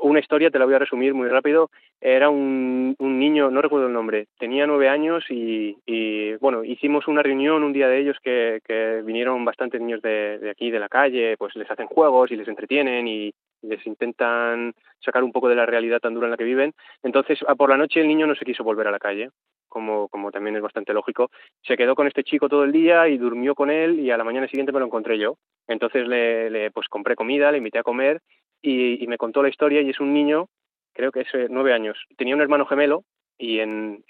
una 0.00 0.20
historia, 0.20 0.50
te 0.50 0.58
la 0.58 0.64
voy 0.64 0.74
a 0.74 0.78
resumir 0.78 1.14
muy 1.14 1.28
rápido. 1.28 1.70
Era 2.00 2.30
un, 2.30 2.94
un 2.98 3.18
niño, 3.18 3.50
no 3.50 3.60
recuerdo 3.60 3.86
el 3.88 3.92
nombre, 3.92 4.28
tenía 4.38 4.66
nueve 4.66 4.88
años 4.88 5.24
y, 5.28 6.34
bueno, 6.36 6.64
hicimos 6.64 7.08
una 7.08 7.22
reunión 7.22 7.64
un 7.64 7.72
día 7.72 7.88
de 7.88 7.98
ellos 8.00 8.16
que, 8.22 8.60
vinieron 9.04 9.44
bastantes 9.44 9.80
niños 9.80 10.02
de, 10.02 10.48
aquí, 10.50 10.70
de 10.70 10.78
la 10.78 10.88
calle, 10.88 11.36
pues 11.36 11.54
les 11.56 11.70
hacen 11.70 11.86
juegos 11.86 12.30
y 12.30 12.36
les 12.36 12.48
entretienen 12.48 13.08
y, 13.08 13.32
les 13.62 13.84
intentan 13.88 14.72
sacar 15.00 15.24
un 15.24 15.32
poco 15.32 15.48
de 15.48 15.56
la 15.56 15.66
realidad 15.66 15.98
tan 15.98 16.14
dura 16.14 16.28
en 16.28 16.30
la 16.30 16.36
que 16.36 16.44
viven. 16.44 16.74
Entonces, 17.02 17.40
por 17.56 17.70
la 17.70 17.76
noche 17.76 18.00
el 18.00 18.06
niño 18.06 18.24
no 18.24 18.36
se 18.36 18.44
quiso 18.44 18.62
volver 18.62 18.86
a 18.86 18.92
la 18.92 19.00
calle, 19.00 19.30
como, 19.66 20.08
como 20.08 20.30
también 20.30 20.54
es 20.54 20.62
bastante 20.62 20.92
lógico. 20.92 21.30
Se 21.62 21.76
quedó 21.76 21.96
con 21.96 22.06
este 22.06 22.22
chico 22.22 22.48
todo 22.48 22.62
el 22.62 22.70
día 22.70 23.08
y 23.08 23.18
durmió 23.18 23.56
con 23.56 23.68
él 23.68 23.98
y 23.98 24.12
a 24.12 24.16
la 24.16 24.22
mañana 24.22 24.46
siguiente 24.46 24.70
me 24.70 24.78
lo 24.78 24.86
encontré 24.86 25.18
yo. 25.18 25.38
Entonces 25.66 26.06
le, 26.06 26.50
le 26.50 26.70
pues 26.70 26.86
compré 26.88 27.16
comida, 27.16 27.50
le 27.50 27.58
invité 27.58 27.80
a 27.80 27.82
comer 27.82 28.20
y, 28.62 29.06
me 29.06 29.18
contó 29.18 29.42
la 29.42 29.48
historia 29.48 29.80
y 29.80 29.90
es 29.90 30.00
un 30.00 30.12
niño, 30.12 30.48
creo 30.92 31.12
que 31.12 31.20
es 31.20 31.34
eh, 31.34 31.46
nueve 31.50 31.72
años. 31.72 31.98
Tenía 32.16 32.34
un 32.34 32.40
hermano 32.40 32.66
gemelo 32.66 33.04
y 33.38 33.60
en, 33.60 34.02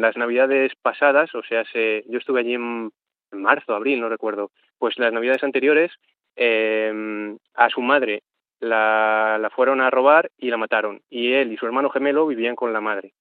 las 0.00 0.16
navidades 0.16 0.72
pasadas, 0.80 1.34
o 1.34 1.42
sea, 1.42 1.64
se, 1.72 2.04
yo 2.08 2.18
estuve 2.18 2.40
allí 2.40 2.54
en, 2.54 2.90
marzo, 3.32 3.74
abril, 3.74 4.00
no 4.00 4.08
recuerdo, 4.08 4.50
pues 4.78 4.98
las 4.98 5.12
navidades 5.12 5.44
anteriores 5.44 5.92
eh, 6.36 7.36
a 7.54 7.68
su 7.68 7.82
madre 7.82 8.22
la, 8.60 9.38
la 9.38 9.50
fueron 9.50 9.80
a 9.80 9.90
robar 9.90 10.30
y 10.38 10.50
la 10.50 10.56
mataron. 10.56 11.02
Y 11.10 11.32
él 11.32 11.52
y 11.52 11.56
su 11.56 11.66
hermano 11.66 11.90
gemelo 11.90 12.26
vivían 12.26 12.56
con 12.56 12.72
la 12.72 12.80
madre. 12.80 13.12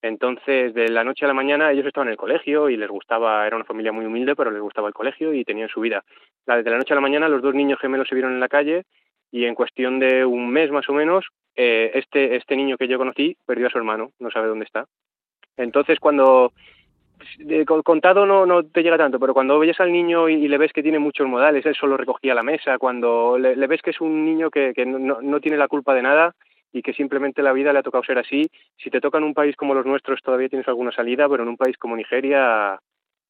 Entonces, 0.00 0.74
de 0.74 0.88
la 0.88 1.02
noche 1.02 1.24
a 1.24 1.28
la 1.28 1.34
mañana, 1.34 1.72
ellos 1.72 1.86
estaban 1.86 2.08
en 2.08 2.12
el 2.12 2.18
colegio 2.18 2.68
y 2.68 2.76
les 2.76 2.88
gustaba, 2.88 3.46
era 3.46 3.56
una 3.56 3.64
familia 3.64 3.90
muy 3.90 4.06
humilde, 4.06 4.36
pero 4.36 4.50
les 4.50 4.62
gustaba 4.62 4.88
el 4.88 4.94
colegio 4.94 5.34
y 5.34 5.44
tenían 5.44 5.68
su 5.68 5.80
vida. 5.80 6.04
De 6.46 6.62
la 6.62 6.78
noche 6.78 6.92
a 6.92 6.96
la 6.96 7.00
mañana, 7.00 7.28
los 7.28 7.42
dos 7.42 7.54
niños 7.54 7.80
gemelos 7.80 8.06
se 8.08 8.14
vieron 8.14 8.32
en 8.32 8.40
la 8.40 8.48
calle 8.48 8.84
y 9.30 9.44
en 9.44 9.54
cuestión 9.54 9.98
de 9.98 10.24
un 10.24 10.48
mes 10.50 10.70
más 10.70 10.88
o 10.88 10.92
menos, 10.92 11.26
eh, 11.54 11.90
este, 11.94 12.36
este 12.36 12.56
niño 12.56 12.76
que 12.76 12.88
yo 12.88 12.98
conocí 12.98 13.36
perdió 13.44 13.66
a 13.66 13.70
su 13.70 13.78
hermano, 13.78 14.12
no 14.18 14.30
sabe 14.30 14.48
dónde 14.48 14.64
está. 14.64 14.86
Entonces, 15.56 15.98
cuando 15.98 16.52
contado 17.84 18.26
no, 18.26 18.46
no 18.46 18.64
te 18.64 18.82
llega 18.82 18.96
tanto, 18.96 19.18
pero 19.18 19.34
cuando 19.34 19.58
ves 19.58 19.80
al 19.80 19.92
niño 19.92 20.28
y, 20.28 20.46
le 20.46 20.58
ves 20.58 20.72
que 20.72 20.82
tiene 20.82 20.98
muchos 20.98 21.26
modales, 21.26 21.66
él 21.66 21.74
solo 21.74 21.96
recogía 21.96 22.34
la 22.34 22.42
mesa, 22.42 22.78
cuando 22.78 23.38
le, 23.38 23.56
le 23.56 23.66
ves 23.66 23.82
que 23.82 23.90
es 23.90 24.00
un 24.00 24.24
niño 24.24 24.50
que, 24.50 24.72
que 24.74 24.86
no, 24.86 25.20
no, 25.20 25.40
tiene 25.40 25.56
la 25.56 25.68
culpa 25.68 25.94
de 25.94 26.02
nada 26.02 26.34
y 26.72 26.82
que 26.82 26.92
simplemente 26.92 27.42
la 27.42 27.52
vida 27.52 27.72
le 27.72 27.80
ha 27.80 27.82
tocado 27.82 28.04
ser 28.04 28.18
así, 28.18 28.48
si 28.76 28.90
te 28.90 29.00
toca 29.00 29.18
en 29.18 29.24
un 29.24 29.34
país 29.34 29.56
como 29.56 29.74
los 29.74 29.86
nuestros 29.86 30.22
todavía 30.22 30.48
tienes 30.48 30.68
alguna 30.68 30.92
salida, 30.92 31.28
pero 31.28 31.42
en 31.42 31.48
un 31.48 31.56
país 31.56 31.76
como 31.76 31.96
Nigeria, 31.96 32.78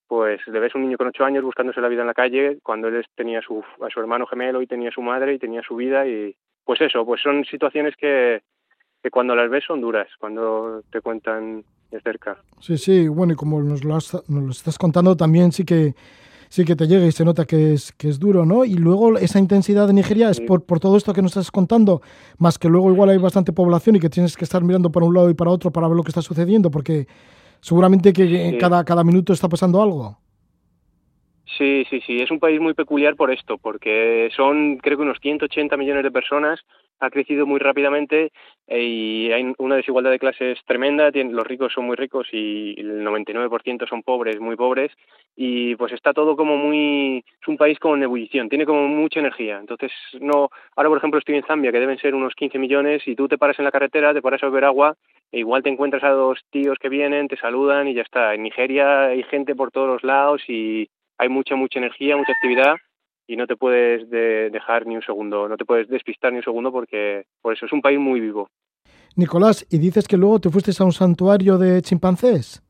pues 0.09 0.41
le 0.47 0.59
ves 0.59 0.75
un 0.75 0.83
niño 0.83 0.97
con 0.97 1.07
ocho 1.07 1.25
años 1.25 1.45
buscándose 1.45 1.81
la 1.81 1.89
vida 1.89 2.01
en 2.01 2.07
la 2.07 2.15
calle, 2.15 2.59
cuando 2.63 2.89
él 2.89 3.05
tenía 3.15 3.43
su, 3.43 3.63
a 3.81 3.91
su 3.91 4.01
hermano 4.01 4.27
gemelo 4.27 4.63
y 4.63 4.67
tenía 4.67 4.91
su 4.91 5.03
madre 5.03 5.35
y 5.35 5.39
tenía 5.39 5.63
su 5.63 5.77
vida 5.77 6.07
y 6.07 6.35
pues 6.65 6.81
eso, 6.81 7.05
pues 7.05 7.21
son 7.23 7.45
situaciones 7.45 7.95
que, 7.97 8.43
que 9.03 9.11
cuando 9.11 9.37
las 9.37 9.51
ves 9.51 9.65
son 9.67 9.81
duras, 9.81 10.09
cuando 10.19 10.83
te 10.91 11.01
cuentan 11.01 11.63
de 11.91 12.01
cerca. 12.01 12.39
Sí, 12.61 12.77
sí, 12.79 13.09
bueno, 13.09 13.35
y 13.35 13.37
como 13.37 13.63
nos 13.63 13.85
lo, 13.85 13.95
has, 13.95 14.15
nos 14.29 14.45
lo 14.45 14.51
estás 14.51 14.79
contando 14.79 15.17
también 15.17 15.53
sí 15.53 15.65
que 15.65 15.95
sí 16.49 16.65
que 16.65 16.77
te 16.77 16.87
llega 16.87 17.07
y 17.07 17.13
se 17.13 17.25
nota 17.25 17.45
que 17.45 17.75
es 17.75 17.93
que 17.93 18.09
es 18.09 18.19
duro, 18.19 18.47
¿no? 18.47 18.65
Y 18.65 18.75
luego 18.75 19.19
esa 19.19 19.39
intensidad 19.39 19.87
de 19.87 19.93
Nigeria 19.93 20.31
es 20.31 20.41
por, 20.41 20.65
por 20.65 20.81
todo 20.81 20.97
esto 20.97 21.13
que 21.13 21.23
nos 21.23 21.33
estás 21.33 21.51
contando, 21.51 22.01
más 22.39 22.59
que 22.59 22.69
luego 22.69 22.91
igual 22.91 23.11
hay 23.11 23.19
bastante 23.19 23.53
población 23.53 23.97
y 23.97 24.01
que 24.01 24.09
tienes 24.09 24.37
que 24.37 24.45
estar 24.45 24.63
mirando 24.63 24.91
para 24.91 25.07
un 25.07 25.15
lado 25.15 25.31
y 25.31 25.35
para 25.35 25.51
otro 25.51 25.71
para 25.71 25.89
ver 25.89 25.97
lo 25.97 26.03
que 26.03 26.11
está 26.11 26.23
sucediendo, 26.23 26.71
porque 26.71 27.07
seguramente 27.61 28.13
que 28.13 28.27
sí. 28.53 28.59
cada, 28.59 28.85
cada 28.85 29.05
minuto 29.05 29.33
está 29.33 29.49
pasando 29.49 29.83
algo. 29.83 30.19
Sí, 31.57 31.85
sí, 31.91 32.01
sí, 32.07 32.21
es 32.21 32.31
un 32.31 32.39
país 32.39 32.61
muy 32.61 32.75
peculiar 32.75 33.17
por 33.17 33.33
esto, 33.33 33.59
porque 33.59 34.31
son 34.37 34.77
creo 34.79 34.97
que 34.97 35.03
unos 35.03 35.19
180 35.21 35.77
millones 35.77 36.05
de 36.05 36.11
personas, 36.11 36.61
ha 37.01 37.11
crecido 37.11 37.47
muy 37.47 37.59
rápidamente 37.59 38.33
eh, 38.67 38.83
y 38.83 39.33
hay 39.33 39.53
una 39.59 39.77
desigualdad 39.77 40.11
de 40.11 40.19
clases 40.19 40.59
tremenda, 40.67 41.11
los 41.11 41.47
ricos 41.47 41.73
son 41.73 41.87
muy 41.87 41.97
ricos 41.97 42.29
y 42.33 42.79
el 42.79 43.05
99% 43.05 43.89
son 43.89 44.03
pobres, 44.03 44.41
muy 44.41 44.57
pobres, 44.57 44.93
y 45.37 45.77
pues 45.77 45.93
está 45.93 46.13
todo 46.13 46.37
como 46.37 46.57
muy, 46.57 47.25
es 47.41 47.49
un 47.49 47.57
país 47.57 47.79
como 47.79 47.97
en 47.97 48.03
ebullición, 48.03 48.49
tiene 48.49 48.67
como 48.67 48.87
mucha 48.89 49.21
energía, 49.21 49.59
entonces 49.59 49.93
no, 50.21 50.51
ahora 50.77 50.89
por 50.89 50.99
ejemplo 50.99 51.19
estoy 51.19 51.37
en 51.37 51.45
Zambia, 51.45 51.73
que 51.73 51.81
deben 51.81 51.99
ser 51.99 52.15
unos 52.15 52.35
15 52.35 52.59
millones, 52.59 53.07
y 53.07 53.15
tú 53.15 53.29
te 53.29 53.39
paras 53.39 53.59
en 53.59 53.65
la 53.65 53.73
carretera, 53.73 54.15
te 54.15 54.23
paras 54.23 54.43
a 54.43 54.47
beber 54.47 54.65
agua, 54.65 54.97
e 55.31 55.41
igual 55.41 55.63
te 55.63 55.71
encuentras 55.71 56.05
a 56.05 56.11
dos 56.11 56.41
tíos 56.51 56.79
que 56.79 56.89
vienen, 56.89 57.29
te 57.29 57.37
saludan 57.37 57.89
y 57.89 57.95
ya 57.95 58.03
está, 58.03 58.35
en 58.35 58.43
Nigeria 58.43 59.07
hay 59.07 59.23
gente 59.25 59.55
por 59.55 59.71
todos 59.71 59.89
los 59.89 60.03
lados 60.03 60.43
y 60.49 60.89
hay 61.19 61.29
mucha, 61.29 61.55
mucha 61.57 61.79
energía, 61.79 62.17
mucha 62.17 62.33
actividad 62.33 62.77
y 63.29 63.37
no 63.37 63.47
te 63.47 63.57
puedes 63.57 64.09
de 64.11 64.51
dejar 64.51 64.87
ni 64.87 64.97
un 64.97 65.03
segundo, 65.03 65.49
no 65.49 65.57
te 65.57 65.67
puedes 65.67 65.87
despistar 65.89 66.33
ni 66.33 66.39
un 66.39 66.45
segundo 66.45 66.73
porque 66.73 67.27
por 67.43 67.53
eso 67.53 67.67
es 67.67 67.73
un 67.73 67.83
país 67.83 68.01
muy 68.01 68.19
vivo. 68.19 68.49
Nicolás, 69.17 69.67
¿y 69.71 69.79
dices 69.79 70.09
que 70.09 70.17
luego 70.17 70.41
te 70.41 70.49
fuiste 70.49 70.73
a 70.81 70.87
un 70.87 70.93
santuario 70.93 71.59
de 71.59 71.83
chimpancés? 71.83 72.63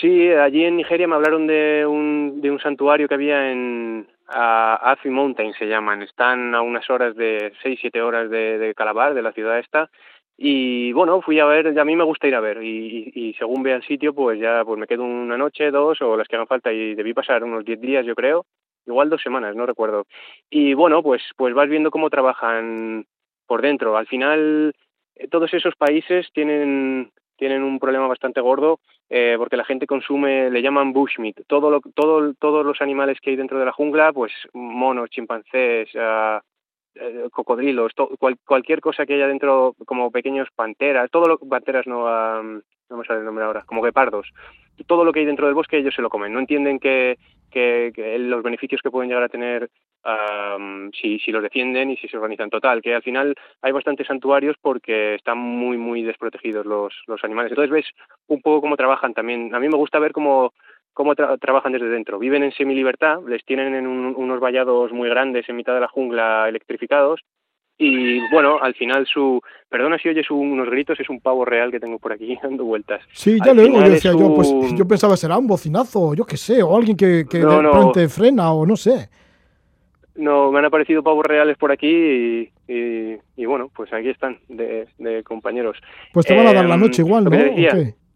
Sí, 0.00 0.28
allí 0.28 0.64
en 0.64 0.76
Nigeria 0.76 1.08
me 1.08 1.16
hablaron 1.16 1.46
de 1.46 1.84
un, 1.86 2.40
de 2.40 2.50
un 2.50 2.60
santuario 2.60 3.08
que 3.08 3.14
había 3.14 3.50
en 3.50 4.06
a 4.28 4.92
Afi 4.92 5.08
Mountain, 5.08 5.54
se 5.54 5.66
llaman. 5.66 6.02
Están 6.02 6.54
a 6.54 6.60
unas 6.60 6.88
horas 6.90 7.16
de, 7.16 7.52
seis, 7.62 7.78
siete 7.80 8.02
horas 8.02 8.30
de, 8.30 8.58
de 8.58 8.74
Calabar, 8.74 9.14
de 9.14 9.22
la 9.22 9.32
ciudad 9.32 9.58
esta, 9.58 9.88
y 10.36 10.92
bueno, 10.92 11.22
fui 11.22 11.40
a 11.40 11.46
ver, 11.46 11.78
a 11.78 11.84
mí 11.84 11.96
me 11.96 12.04
gusta 12.04 12.28
ir 12.28 12.34
a 12.34 12.40
ver 12.40 12.62
y, 12.62 13.12
y, 13.14 13.28
y, 13.28 13.34
según 13.34 13.62
vea 13.62 13.76
el 13.76 13.82
sitio, 13.84 14.12
pues 14.12 14.38
ya 14.38 14.62
pues 14.66 14.78
me 14.78 14.86
quedo 14.86 15.02
una 15.04 15.38
noche, 15.38 15.70
dos 15.70 16.02
o 16.02 16.16
las 16.16 16.28
que 16.28 16.36
hagan 16.36 16.46
falta 16.46 16.72
y 16.72 16.94
debí 16.94 17.14
pasar 17.14 17.42
unos 17.42 17.64
diez 17.64 17.80
días 17.80 18.04
yo 18.04 18.14
creo, 18.14 18.44
igual 18.86 19.10
dos 19.10 19.22
semanas, 19.22 19.54
no 19.56 19.66
recuerdo. 19.66 20.06
Y 20.50 20.74
bueno, 20.74 21.02
pues, 21.02 21.22
pues 21.36 21.54
vas 21.54 21.68
viendo 21.68 21.90
cómo 21.90 22.10
trabajan 22.10 23.06
por 23.46 23.62
dentro. 23.62 23.96
Al 23.96 24.06
final 24.06 24.74
todos 25.30 25.52
esos 25.54 25.74
países 25.76 26.26
tienen, 26.32 27.10
tienen 27.36 27.62
un 27.62 27.78
problema 27.78 28.06
bastante 28.06 28.40
gordo 28.40 28.80
eh, 29.08 29.36
porque 29.38 29.56
la 29.56 29.64
gente 29.64 29.86
consume, 29.86 30.50
le 30.50 30.62
llaman 30.62 30.92
bushmeat, 30.92 31.46
todo 31.46 31.70
lo, 31.70 31.80
todo, 31.94 32.34
todos 32.34 32.66
los 32.66 32.80
animales 32.80 33.18
que 33.20 33.30
hay 33.30 33.36
dentro 33.36 33.58
de 33.58 33.64
la 33.64 33.72
jungla, 33.72 34.12
pues 34.12 34.32
monos, 34.52 35.10
chimpancés, 35.10 35.94
uh, 35.94 36.40
eh, 36.96 37.28
cocodrilos, 37.30 37.92
cualquier 38.44 38.80
cosa 38.80 39.06
que 39.06 39.14
haya 39.14 39.28
dentro, 39.28 39.76
como 39.86 40.10
pequeños 40.10 40.48
panteras, 40.56 41.10
todo 41.10 41.28
lo 41.28 41.38
panteras 41.38 41.86
no, 41.86 42.06
no 42.90 42.96
me 42.96 43.04
sale 43.04 43.20
el 43.20 43.24
nombre 43.24 43.44
ahora, 43.44 43.62
como 43.66 43.82
guepardos, 43.82 44.32
todo 44.86 45.04
lo 45.04 45.12
que 45.12 45.20
hay 45.20 45.26
dentro 45.26 45.46
del 45.46 45.54
bosque 45.54 45.78
ellos 45.78 45.94
se 45.94 46.02
lo 46.02 46.10
comen, 46.10 46.32
no 46.32 46.38
entienden 46.38 46.78
que, 46.78 47.18
que, 47.50 47.92
los 48.18 48.42
beneficios 48.42 48.82
que 48.82 48.90
pueden 48.90 49.08
llegar 49.08 49.24
a 49.24 49.28
tener 49.28 49.70
um, 50.04 50.90
si, 50.92 51.18
si 51.18 51.32
los 51.32 51.42
defienden 51.42 51.90
y 51.90 51.96
si 51.96 52.08
se 52.08 52.16
organizan 52.16 52.50
total, 52.50 52.82
que 52.82 52.94
al 52.94 53.02
final 53.02 53.34
hay 53.62 53.72
bastantes 53.72 54.06
santuarios 54.06 54.56
porque 54.60 55.14
están 55.14 55.38
muy, 55.38 55.78
muy 55.78 56.02
desprotegidos 56.02 56.66
los, 56.66 56.94
los 57.06 57.22
animales. 57.24 57.52
Entonces 57.52 57.72
ves 57.72 57.86
un 58.26 58.42
poco 58.42 58.60
cómo 58.60 58.76
trabajan 58.76 59.14
también. 59.14 59.54
A 59.54 59.60
mí 59.60 59.68
me 59.68 59.76
gusta 59.76 59.98
ver 59.98 60.12
cómo 60.12 60.52
cómo 60.92 61.14
tra 61.14 61.36
trabajan 61.36 61.72
desde 61.72 61.90
dentro. 61.90 62.18
Viven 62.18 62.42
en 62.42 62.52
semilibertad, 62.52 63.18
les 63.28 63.44
tienen 63.44 63.74
en 63.74 63.86
un, 63.86 64.14
unos 64.16 64.40
vallados 64.40 64.92
muy 64.92 65.10
grandes 65.10 65.46
en 65.46 65.56
mitad 65.56 65.74
de 65.74 65.80
la 65.80 65.88
jungla 65.88 66.48
electrificados 66.48 67.20
y 67.78 68.20
bueno, 68.30 68.58
al 68.60 68.74
final 68.74 69.06
su, 69.06 69.40
perdona 69.68 69.98
si 69.98 70.08
oyes 70.08 70.30
unos 70.30 70.68
gritos, 70.70 70.98
es 70.98 71.10
un 71.10 71.20
pavo 71.20 71.44
real 71.44 71.70
que 71.70 71.80
tengo 71.80 71.98
por 71.98 72.12
aquí 72.12 72.38
dando 72.42 72.64
vueltas. 72.64 73.02
Sí, 73.12 73.38
ya 73.44 73.52
lo 73.52 73.62
oigo, 73.62 73.80
yo 73.80 73.90
decía 73.90 74.12
yo, 74.12 74.34
pues 74.34 74.50
yo 74.74 74.86
pensaba 74.86 75.16
será 75.16 75.36
un 75.38 75.46
bocinazo, 75.46 76.14
yo 76.14 76.24
qué 76.24 76.36
sé, 76.36 76.62
o 76.62 76.76
alguien 76.76 76.96
que, 76.96 77.26
que 77.28 77.40
no, 77.40 77.56
de 77.56 77.62
repente 77.62 78.02
no. 78.02 78.08
frena 78.08 78.52
o 78.52 78.66
no 78.66 78.76
sé. 78.76 79.08
No, 80.14 80.50
me 80.50 80.60
han 80.60 80.64
aparecido 80.64 81.02
pavos 81.02 81.26
reales 81.26 81.58
por 81.58 81.70
aquí 81.70 81.88
y, 81.88 82.50
y, 82.68 83.18
y 83.36 83.44
bueno, 83.44 83.70
pues 83.74 83.92
aquí 83.92 84.08
están 84.08 84.38
de, 84.48 84.88
de, 84.96 85.22
compañeros. 85.22 85.76
Pues 86.14 86.24
te 86.24 86.34
van 86.34 86.46
a 86.46 86.54
dar 86.54 86.64
la 86.64 86.78
noche 86.78 87.02
igual, 87.02 87.24
¿no? 87.24 87.30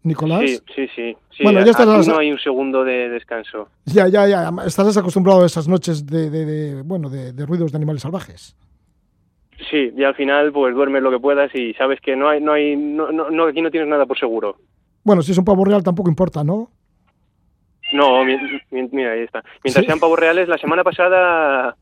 Nicolás. 0.03 0.41
Sí, 0.41 0.59
sí, 0.75 0.87
sí. 0.95 1.17
sí. 1.29 1.43
Bueno, 1.43 1.63
ya 1.63 1.69
estás 1.69 2.07
no 2.07 2.17
hay 2.17 2.31
un 2.31 2.39
segundo 2.39 2.83
de 2.83 3.07
descanso. 3.09 3.67
Ya, 3.85 4.07
ya, 4.07 4.27
ya. 4.27 4.51
Estás 4.65 4.97
acostumbrado 4.97 5.43
a 5.43 5.45
esas 5.45 5.67
noches 5.67 6.07
de, 6.07 6.31
de, 6.31 6.45
de 6.45 6.81
bueno, 6.81 7.07
de, 7.07 7.33
de, 7.33 7.45
ruidos 7.45 7.71
de 7.71 7.77
animales 7.77 8.01
salvajes. 8.01 8.55
Sí, 9.69 9.91
y 9.95 10.03
al 10.03 10.15
final 10.15 10.51
pues 10.51 10.73
duermes 10.73 11.03
lo 11.03 11.11
que 11.11 11.19
puedas 11.19 11.53
y 11.53 11.73
sabes 11.73 11.99
que 12.01 12.15
no 12.15 12.29
hay, 12.29 12.41
no 12.41 12.53
hay, 12.53 12.75
no, 12.75 13.11
no, 13.11 13.29
no 13.29 13.45
aquí 13.45 13.61
no 13.61 13.71
tienes 13.71 13.89
nada 13.89 14.05
por 14.05 14.17
seguro. 14.17 14.55
Bueno, 15.03 15.21
si 15.21 15.31
es 15.31 15.37
un 15.37 15.45
pavo 15.45 15.65
real 15.65 15.83
tampoco 15.83 16.09
importa, 16.09 16.43
¿no? 16.43 16.69
No, 17.93 18.23
mi, 18.23 18.37
mi, 18.71 18.87
mira, 18.91 19.11
ahí 19.11 19.21
está. 19.21 19.43
Mientras 19.63 19.83
¿Sí? 19.83 19.87
sean 19.87 19.99
pavos 19.99 20.19
reales, 20.19 20.47
la 20.47 20.57
semana 20.57 20.83
pasada 20.83 21.75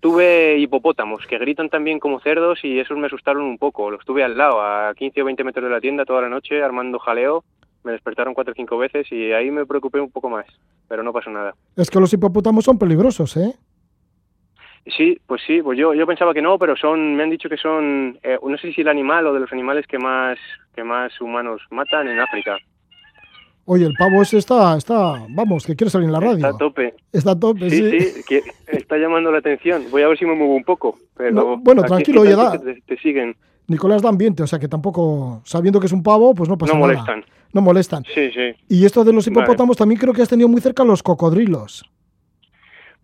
tuve 0.00 0.58
hipopótamos 0.58 1.26
que 1.26 1.38
gritan 1.38 1.68
también 1.68 1.98
como 1.98 2.20
cerdos 2.20 2.60
y 2.62 2.78
esos 2.78 2.96
me 2.96 3.06
asustaron 3.06 3.42
un 3.42 3.58
poco. 3.58 3.90
Los 3.90 4.04
tuve 4.04 4.22
al 4.22 4.38
lado, 4.38 4.60
a 4.60 4.94
15 4.94 5.22
o 5.22 5.24
20 5.24 5.44
metros 5.44 5.64
de 5.64 5.70
la 5.70 5.80
tienda 5.80 6.04
toda 6.04 6.22
la 6.22 6.28
noche, 6.28 6.62
armando 6.62 6.98
jaleo 6.98 7.44
me 7.84 7.92
despertaron 7.92 8.34
cuatro 8.34 8.52
o 8.52 8.54
cinco 8.54 8.78
veces 8.78 9.10
y 9.10 9.32
ahí 9.32 9.50
me 9.50 9.66
preocupé 9.66 10.00
un 10.00 10.10
poco 10.10 10.28
más, 10.28 10.46
pero 10.88 11.02
no 11.02 11.12
pasó 11.12 11.30
nada. 11.30 11.54
Es 11.76 11.90
que 11.90 12.00
los 12.00 12.12
hipopótamos 12.12 12.64
son 12.64 12.78
peligrosos, 12.78 13.36
¿eh? 13.36 13.54
Sí, 14.96 15.18
pues 15.26 15.42
sí, 15.46 15.60
pues 15.62 15.78
yo, 15.78 15.94
yo 15.94 16.06
pensaba 16.06 16.32
que 16.32 16.42
no, 16.42 16.58
pero 16.58 16.76
son, 16.76 17.14
me 17.14 17.22
han 17.22 17.30
dicho 17.30 17.48
que 17.48 17.56
son, 17.56 18.18
eh, 18.22 18.38
no 18.42 18.56
sé 18.56 18.72
si 18.72 18.80
el 18.80 18.88
animal 18.88 19.26
o 19.26 19.34
de 19.34 19.40
los 19.40 19.52
animales 19.52 19.86
que 19.86 19.98
más, 19.98 20.38
que 20.74 20.82
más 20.82 21.20
humanos 21.20 21.60
matan 21.70 22.08
en 22.08 22.20
África. 22.20 22.56
Oye, 23.66 23.84
el 23.84 23.92
pavo 23.98 24.22
ese 24.22 24.38
está, 24.38 24.76
está, 24.78 25.26
vamos, 25.28 25.66
que 25.66 25.76
quiere 25.76 25.90
salir 25.90 26.06
en 26.06 26.12
la 26.12 26.20
radio. 26.20 26.36
Está 26.36 26.48
a 26.48 26.56
tope. 26.56 26.94
Está 27.12 27.32
a 27.32 27.38
tope, 27.38 27.68
sí. 27.68 28.00
Sí, 28.00 28.22
sí, 28.26 28.40
está 28.66 28.96
llamando 28.96 29.30
la 29.30 29.38
atención. 29.38 29.84
Voy 29.90 30.02
a 30.02 30.08
ver 30.08 30.18
si 30.18 30.24
me 30.24 30.34
muevo 30.34 30.54
un 30.54 30.64
poco, 30.64 30.98
pero... 31.14 31.32
No, 31.32 31.58
bueno, 31.58 31.82
tranquilo, 31.82 32.22
oye, 32.22 32.34
da. 32.34 32.58
Te, 32.58 32.80
te, 32.80 32.96
siguen. 32.96 33.36
Nicolás 33.66 34.00
da 34.00 34.08
ambiente, 34.08 34.42
o 34.42 34.46
sea 34.46 34.58
que 34.58 34.68
tampoco, 34.68 35.42
sabiendo 35.44 35.80
que 35.80 35.86
es 35.86 35.92
un 35.92 36.02
pavo, 36.02 36.34
pues 36.34 36.48
no 36.48 36.56
pasa 36.56 36.72
no 36.72 36.78
nada. 36.78 36.92
No 36.94 36.98
molestan. 36.98 37.24
No 37.52 37.60
molestan. 37.60 38.04
Sí, 38.04 38.30
sí. 38.30 38.54
Y 38.68 38.86
esto 38.86 39.04
de 39.04 39.12
los 39.12 39.26
hipopótamos 39.26 39.76
vale. 39.76 39.78
también 39.78 40.00
creo 40.00 40.14
que 40.14 40.22
has 40.22 40.28
tenido 40.30 40.48
muy 40.48 40.62
cerca 40.62 40.82
los 40.84 41.02
cocodrilos. 41.02 41.84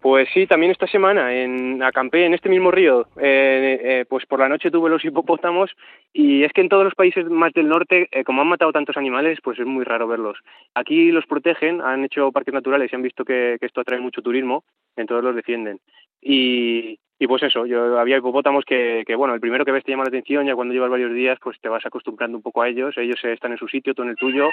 Pues 0.04 0.28
sí, 0.34 0.46
también 0.46 0.70
esta 0.70 0.86
semana 0.86 1.34
en, 1.34 1.82
acampé 1.82 2.26
en 2.26 2.34
este 2.34 2.50
mismo 2.50 2.70
río. 2.70 3.06
Eh, 3.16 3.80
eh, 3.82 4.04
pues 4.06 4.26
por 4.26 4.38
la 4.38 4.50
noche 4.50 4.70
tuve 4.70 4.90
los 4.90 5.02
hipopótamos 5.02 5.70
y 6.12 6.44
es 6.44 6.52
que 6.52 6.60
en 6.60 6.68
todos 6.68 6.84
los 6.84 6.94
países 6.94 7.24
más 7.30 7.54
del 7.54 7.68
norte, 7.68 8.08
eh, 8.12 8.22
como 8.22 8.42
han 8.42 8.48
matado 8.48 8.70
tantos 8.70 8.98
animales, 8.98 9.38
pues 9.42 9.58
es 9.58 9.64
muy 9.64 9.82
raro 9.82 10.06
verlos. 10.06 10.36
Aquí 10.74 11.10
los 11.10 11.24
protegen, 11.24 11.80
han 11.80 12.04
hecho 12.04 12.32
parques 12.32 12.52
naturales 12.52 12.92
y 12.92 12.96
han 12.96 13.00
visto 13.00 13.24
que, 13.24 13.56
esto 13.58 13.80
atrae 13.80 13.98
mucho 13.98 14.20
turismo, 14.20 14.64
entonces 14.94 15.24
los 15.24 15.36
defienden. 15.36 15.78
Y, 16.20 16.98
pues 17.26 17.42
eso, 17.42 17.64
yo 17.64 17.98
había 17.98 18.18
hipopótamos 18.18 18.66
que, 18.66 19.06
bueno, 19.16 19.32
el 19.32 19.40
primero 19.40 19.64
que 19.64 19.72
ves 19.72 19.84
te 19.84 19.92
llama 19.92 20.04
la 20.04 20.08
atención, 20.08 20.44
ya 20.44 20.54
cuando 20.54 20.74
llevas 20.74 20.90
varios 20.90 21.14
días, 21.14 21.38
pues 21.42 21.58
te 21.62 21.70
vas 21.70 21.86
acostumbrando 21.86 22.36
un 22.36 22.42
poco 22.42 22.60
a 22.60 22.68
ellos, 22.68 22.94
ellos 22.98 23.24
están 23.24 23.52
en 23.52 23.58
su 23.58 23.68
sitio, 23.68 23.94
tú 23.94 24.02
en 24.02 24.10
el 24.10 24.16
tuyo, 24.16 24.50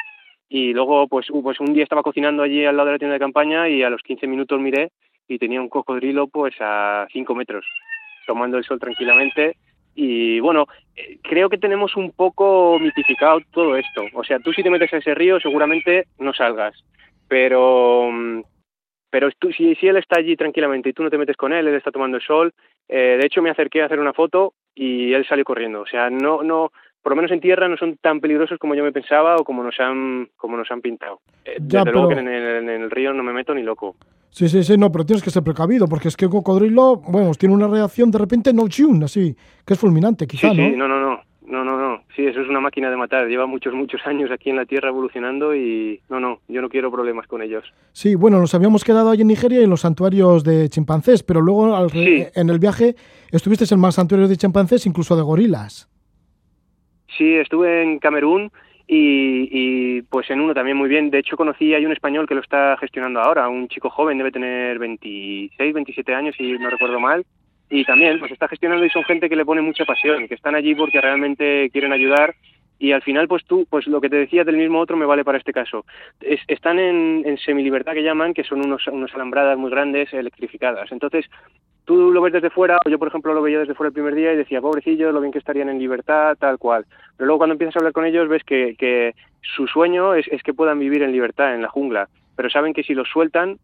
y 0.47 0.71
luego 0.71 1.09
pues, 1.09 1.27
pues 1.43 1.59
un 1.59 1.73
día 1.73 1.83
estaba 1.83 2.03
cocinando 2.03 2.41
allí 2.41 2.63
al 2.63 2.77
lado 2.77 2.87
de 2.87 2.93
la 2.93 2.99
tienda 2.99 3.15
de 3.15 3.19
campaña 3.19 3.67
y 3.67 3.83
a 3.83 3.89
los 3.89 4.01
15 4.01 4.27
minutos 4.27 4.57
miré 4.57 4.91
y 5.31 5.39
tenía 5.39 5.61
un 5.61 5.69
cocodrilo 5.69 6.27
pues 6.27 6.53
a 6.59 7.07
5 7.11 7.33
metros, 7.35 7.65
tomando 8.27 8.57
el 8.57 8.63
sol 8.63 8.79
tranquilamente. 8.79 9.55
Y 9.95 10.39
bueno, 10.39 10.67
eh, 10.95 11.17
creo 11.21 11.49
que 11.49 11.57
tenemos 11.57 11.95
un 11.95 12.11
poco 12.11 12.77
mitificado 12.79 13.39
todo 13.51 13.75
esto. 13.75 14.05
O 14.13 14.23
sea, 14.23 14.39
tú 14.39 14.51
si 14.53 14.63
te 14.63 14.69
metes 14.69 14.93
a 14.93 14.97
ese 14.97 15.13
río 15.15 15.39
seguramente 15.39 16.07
no 16.19 16.33
salgas, 16.33 16.73
pero 17.27 18.09
mm, 18.11 18.41
pero 19.09 19.29
tú, 19.37 19.51
si, 19.51 19.75
si 19.75 19.87
él 19.87 19.97
está 19.97 20.19
allí 20.19 20.37
tranquilamente 20.37 20.87
y 20.89 20.93
tú 20.93 21.03
no 21.03 21.09
te 21.09 21.17
metes 21.17 21.35
con 21.35 21.51
él, 21.51 21.67
él 21.67 21.75
está 21.75 21.91
tomando 21.91 22.15
el 22.17 22.23
sol. 22.23 22.53
Eh, 22.87 23.17
de 23.19 23.25
hecho, 23.25 23.41
me 23.41 23.49
acerqué 23.49 23.81
a 23.81 23.85
hacer 23.85 23.99
una 23.99 24.13
foto 24.13 24.53
y 24.73 25.11
él 25.13 25.25
salió 25.27 25.43
corriendo. 25.43 25.81
O 25.81 25.85
sea, 25.85 26.09
no, 26.09 26.43
no, 26.43 26.71
por 27.01 27.11
lo 27.11 27.15
menos 27.17 27.31
en 27.31 27.41
tierra 27.41 27.67
no 27.67 27.75
son 27.75 27.97
tan 27.97 28.21
peligrosos 28.21 28.57
como 28.57 28.73
yo 28.73 28.83
me 28.85 28.93
pensaba 28.93 29.35
o 29.35 29.43
como 29.43 29.63
nos 29.63 29.77
han, 29.81 30.29
como 30.37 30.55
nos 30.55 30.71
han 30.71 30.79
pintado. 30.79 31.19
Eh, 31.43 31.57
Ya, 31.59 31.79
Desde 31.79 31.91
luego 31.91 32.07
que 32.07 32.15
pero- 32.15 32.27
en 32.29 32.33
el, 32.33 32.69
en 32.69 32.81
el 32.83 32.89
río 32.91 33.11
no 33.13 33.21
me 33.23 33.33
meto 33.33 33.53
ni 33.53 33.63
loco. 33.63 33.97
Sí, 34.31 34.47
sí, 34.49 34.63
sí, 34.63 34.77
no, 34.77 34.91
pero 34.91 35.05
tienes 35.05 35.21
que 35.23 35.29
ser 35.29 35.43
precavido, 35.43 35.87
porque 35.87 36.07
es 36.07 36.15
que 36.17 36.25
el 36.25 36.31
cocodrilo, 36.31 36.97
bueno, 37.07 37.31
tiene 37.35 37.53
una 37.53 37.67
reacción 37.67 38.09
de 38.11 38.17
repente 38.17 38.53
no 38.53 38.67
chun, 38.69 39.03
así, 39.03 39.35
que 39.65 39.73
es 39.73 39.79
fulminante, 39.79 40.25
quizá, 40.25 40.49
sí, 40.51 40.57
¿no? 40.57 40.69
sí, 40.69 40.75
no, 40.77 40.87
no, 40.87 40.99
no, 41.01 41.19
no, 41.45 41.65
no, 41.65 41.77
no. 41.77 42.03
Sí, 42.15 42.25
eso 42.25 42.39
es 42.41 42.47
una 42.47 42.61
máquina 42.61 42.89
de 42.89 42.95
matar. 42.95 43.27
Lleva 43.27 43.45
muchos, 43.45 43.73
muchos 43.73 43.99
años 44.05 44.31
aquí 44.31 44.49
en 44.49 44.55
la 44.55 44.65
tierra 44.65 44.87
evolucionando 44.87 45.53
y 45.53 45.99
no, 46.09 46.21
no, 46.21 46.39
yo 46.47 46.61
no 46.61 46.69
quiero 46.69 46.89
problemas 46.91 47.27
con 47.27 47.41
ellos. 47.41 47.65
Sí, 47.91 48.15
bueno, 48.15 48.39
nos 48.39 48.55
habíamos 48.55 48.85
quedado 48.85 49.09
allí 49.09 49.21
en 49.23 49.27
Nigeria 49.27 49.59
en 49.61 49.69
los 49.69 49.81
santuarios 49.81 50.45
de 50.45 50.69
chimpancés, 50.69 51.23
pero 51.23 51.41
luego 51.41 51.75
al 51.75 51.89
Sí. 51.91 52.23
en 52.33 52.49
el 52.49 52.59
viaje 52.59 52.95
estuviste 53.31 53.65
en 53.73 53.81
más 53.81 53.95
santuarios 53.95 54.29
de 54.29 54.37
chimpancés, 54.37 54.85
incluso 54.85 55.17
de 55.17 55.23
gorilas. 55.23 55.89
Sí, 57.17 57.33
estuve 57.35 57.83
en 57.83 57.99
Camerún 57.99 58.49
y, 58.93 59.47
y, 59.97 60.01
pues 60.01 60.29
en 60.31 60.41
uno 60.41 60.53
también 60.53 60.75
muy 60.75 60.89
bien. 60.89 61.09
De 61.11 61.19
hecho, 61.19 61.37
conocí, 61.37 61.73
hay 61.73 61.85
un 61.85 61.93
español 61.93 62.27
que 62.27 62.35
lo 62.35 62.41
está 62.41 62.75
gestionando 62.77 63.21
ahora, 63.21 63.47
un 63.47 63.69
chico 63.69 63.89
joven, 63.89 64.17
debe 64.17 64.33
tener 64.33 64.77
26, 64.79 65.73
27 65.73 66.13
años, 66.13 66.35
si 66.37 66.51
no 66.59 66.69
recuerdo 66.69 66.99
mal. 66.99 67.25
Y 67.69 67.85
también, 67.85 68.19
pues 68.19 68.33
está 68.33 68.49
gestionando 68.49 68.83
y 68.83 68.89
son 68.89 69.05
gente 69.05 69.29
que 69.29 69.37
le 69.37 69.45
pone 69.45 69.61
mucha 69.61 69.85
pasión, 69.85 70.27
que 70.27 70.35
están 70.35 70.55
allí 70.55 70.75
porque 70.75 70.99
realmente 70.99 71.69
quieren 71.71 71.93
ayudar. 71.93 72.35
Y 72.79 72.91
al 72.91 73.01
final, 73.01 73.29
pues 73.29 73.45
tú, 73.45 73.65
pues 73.69 73.87
lo 73.87 74.01
que 74.01 74.09
te 74.09 74.17
decía 74.17 74.43
del 74.43 74.57
mismo 74.57 74.79
otro 74.79 74.97
me 74.97 75.05
vale 75.05 75.23
para 75.23 75.37
este 75.37 75.53
caso. 75.53 75.85
Es- 76.19 76.41
están 76.49 76.77
en, 76.77 77.23
en 77.25 77.37
semilibertad 77.37 77.93
que 77.93 78.03
llaman, 78.03 78.33
que 78.33 78.43
son 78.43 78.59
unos, 78.65 78.85
unas 78.87 79.13
alambradas 79.15 79.57
muy 79.57 79.71
grandes 79.71 80.11
electrificadas. 80.13 80.91
Entonces, 80.91 81.27
tú 81.91 82.13
lo 82.13 82.21
ves 82.21 82.31
desde 82.31 82.49
fuera, 82.49 82.79
o 82.85 82.89
yo 82.89 82.97
por 82.97 83.09
ejemplo 83.09 83.33
lo 83.33 83.41
veía 83.41 83.59
desde 83.59 83.75
fuera 83.75 83.89
el 83.89 83.93
primer 83.93 84.15
día 84.15 84.31
y 84.31 84.37
decía, 84.37 84.61
pobrecillos, 84.61 85.13
lo 85.13 85.19
bien 85.19 85.33
que 85.33 85.39
estarían 85.39 85.67
en 85.67 85.77
libertad, 85.77 86.37
tal 86.39 86.57
cual. 86.57 86.85
Pero 87.17 87.25
luego 87.25 87.39
cuando 87.39 87.53
empiezas 87.55 87.75
a 87.75 87.79
hablar 87.79 87.91
con 87.91 88.05
ellos 88.05 88.29
ves 88.29 88.45
que, 88.45 88.75
que 88.77 89.13
su 89.41 89.67
sueño 89.67 90.13
es, 90.13 90.25
es 90.29 90.41
que 90.41 90.53
puedan 90.53 90.79
vivir 90.79 91.03
en 91.03 91.11
libertad, 91.11 91.53
en 91.53 91.61
la 91.61 91.67
jungla, 91.67 92.07
pero 92.37 92.49
saben 92.49 92.73
que 92.73 92.83
si 92.83 92.93
los 92.93 93.09
sueltan, 93.09 93.57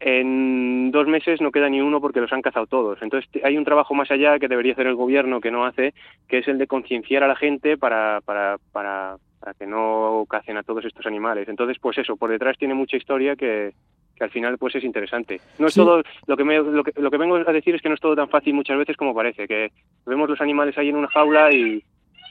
en 0.00 0.90
dos 0.92 1.06
meses 1.06 1.42
no 1.42 1.52
queda 1.52 1.68
ni 1.68 1.82
uno 1.82 2.00
porque 2.00 2.22
los 2.22 2.32
han 2.32 2.40
cazado 2.40 2.66
todos. 2.66 3.02
Entonces 3.02 3.30
hay 3.44 3.58
un 3.58 3.66
trabajo 3.66 3.92
más 3.92 4.10
allá 4.10 4.38
que 4.38 4.48
debería 4.48 4.72
hacer 4.72 4.86
el 4.86 4.94
gobierno 4.94 5.42
que 5.42 5.50
no 5.50 5.66
hace, 5.66 5.92
que 6.26 6.38
es 6.38 6.48
el 6.48 6.56
de 6.56 6.66
concienciar 6.66 7.22
a 7.22 7.28
la 7.28 7.36
gente 7.36 7.76
para, 7.76 8.22
para, 8.24 8.56
para, 8.72 9.16
para 9.40 9.52
que 9.52 9.66
no 9.66 10.24
cacen 10.28 10.56
a 10.56 10.62
todos 10.62 10.86
estos 10.86 11.04
animales. 11.04 11.48
Entonces, 11.48 11.76
pues 11.78 11.98
eso, 11.98 12.16
por 12.16 12.30
detrás 12.30 12.56
tiene 12.56 12.72
mucha 12.72 12.96
historia 12.96 13.36
que, 13.36 13.72
que 14.16 14.24
al 14.24 14.30
final 14.30 14.58
pues 14.58 14.74
es 14.76 14.84
interesante. 14.84 15.40
No 15.58 15.66
es 15.66 15.74
Sí. 15.74 15.80
todo 15.80 16.02
lo 16.26 16.36
que, 16.36 16.44
me, 16.44 16.58
lo 16.58 16.84
que 16.84 16.92
lo 17.00 17.10
que 17.10 17.16
vengo 17.18 17.36
a 17.36 17.52
decir 17.52 17.74
es 17.74 17.82
que 17.82 17.88
no 17.88 17.94
es 17.94 18.00
todo 18.00 18.14
tan 18.16 18.28
fácil 18.28 18.54
muchas 18.54 18.78
veces 18.78 18.96
como 18.96 19.14
parece, 19.14 19.46
que 19.48 19.70
vemos 20.06 20.28
los 20.28 20.40
animales 20.40 20.76
ahí 20.78 20.88
en 20.88 20.96
una 20.96 21.08
jaula 21.08 21.52
y, 21.52 21.82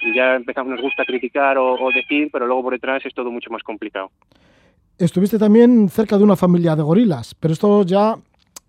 y 0.02 0.14
ya 0.16 0.36
empezamos 0.36 0.72
nos 0.72 0.82
gusta 0.82 1.04
criticar 1.06 1.58
o, 1.58 1.74
o 1.74 1.92
decir, 1.92 2.30
pero 2.32 2.48
luego 2.48 2.64
por 2.64 2.74
detrás 2.74 3.06
es 3.06 3.14
todo 3.14 3.32
mucho 3.32 3.50
más 3.52 3.64
complicado. 3.64 4.12
Estuviste 4.98 5.38
también 5.40 5.90
cerca 5.90 6.18
de 6.18 6.24
una 6.24 6.36
familia 6.36 6.76
de 6.76 6.84
gorilas, 6.84 7.36
pero 7.36 7.54
esto 7.54 7.84
ya 7.84 8.16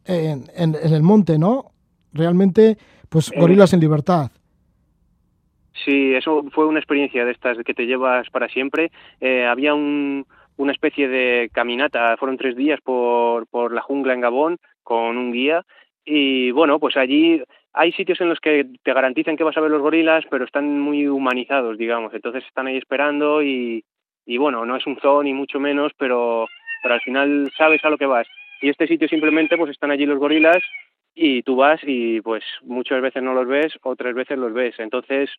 en, 0.07 0.45
en- 0.57 0.75
en 0.83 0.93
el 0.95 1.03
monte, 1.03 1.39
¿no? 1.39 1.67
Realmente, 2.13 2.77
pues 3.09 3.31
Eh. 3.33 3.39
gorilas 3.39 3.73
en 3.75 3.81
libertad. 3.81 4.31
Sí, 5.85 6.15
eso 6.15 6.45
fue 6.53 6.67
una 6.67 6.79
experiencia 6.79 7.25
de 7.25 7.33
estas 7.33 7.59
que 7.65 7.75
te 7.75 7.85
llevas 7.87 8.29
para 8.31 8.49
siempre. 8.49 8.91
Eh, 9.21 9.45
había 9.45 9.75
un, 9.75 10.25
una 10.57 10.73
especie 10.73 11.09
de 11.09 11.51
caminata, 11.53 12.17
fueron 12.17 12.37
tres 12.37 12.57
días 12.57 12.81
por, 12.81 13.47
por 13.49 13.73
la 13.73 13.81
jungla 13.81 14.15
en 14.15 14.21
Gabón 14.21 14.59
con 14.83 15.17
un 15.17 15.33
guía 15.33 15.65
y 16.05 16.51
bueno, 16.51 16.79
pues 16.79 16.97
allí 16.97 17.43
hay 17.73 17.93
sitios 17.93 18.21
en 18.21 18.29
los 18.29 18.39
que 18.41 18.67
te 18.83 18.93
garantizan 18.93 19.37
que 19.37 19.45
vas 19.45 19.57
a 19.57 19.61
ver 19.61 19.71
los 19.71 19.83
gorilas, 19.83 20.25
pero 20.31 20.45
están 20.45 20.81
muy 20.81 21.09
humanizados, 21.09 21.79
digamos. 21.79 22.13
Entonces 22.15 22.45
están 22.45 22.67
ahí 22.67 22.77
esperando 22.77 23.43
y, 23.43 23.85
y 24.27 24.37
bueno, 24.37 24.67
no 24.67 24.77
es 24.77 24.87
un 24.87 24.97
zoo 25.01 25.23
ni 25.23 25.33
mucho 25.33 25.59
menos, 25.59 25.93
pero, 25.99 26.47
pero 26.83 26.95
al 26.95 27.01
final 27.01 27.51
sabes 27.57 27.85
a 27.85 27.91
lo 27.91 27.99
que 27.99 28.07
vas. 28.07 28.27
Y 28.61 28.69
este 28.69 28.87
sitio 28.87 29.09
simplemente 29.09 29.57
pues 29.57 29.71
están 29.71 29.91
allí 29.91 30.07
los 30.07 30.19
gorilas 30.19 30.63
y 31.15 31.43
tú 31.43 31.57
vas 31.57 31.81
y 31.83 32.21
pues 32.21 32.45
muchas 32.63 33.01
veces 33.01 33.23
no 33.23 33.35
los 33.35 33.47
ves, 33.47 33.73
otras 33.83 34.15
veces 34.15 34.39
los 34.39 34.53
ves. 34.53 34.75
Entonces 34.79 35.31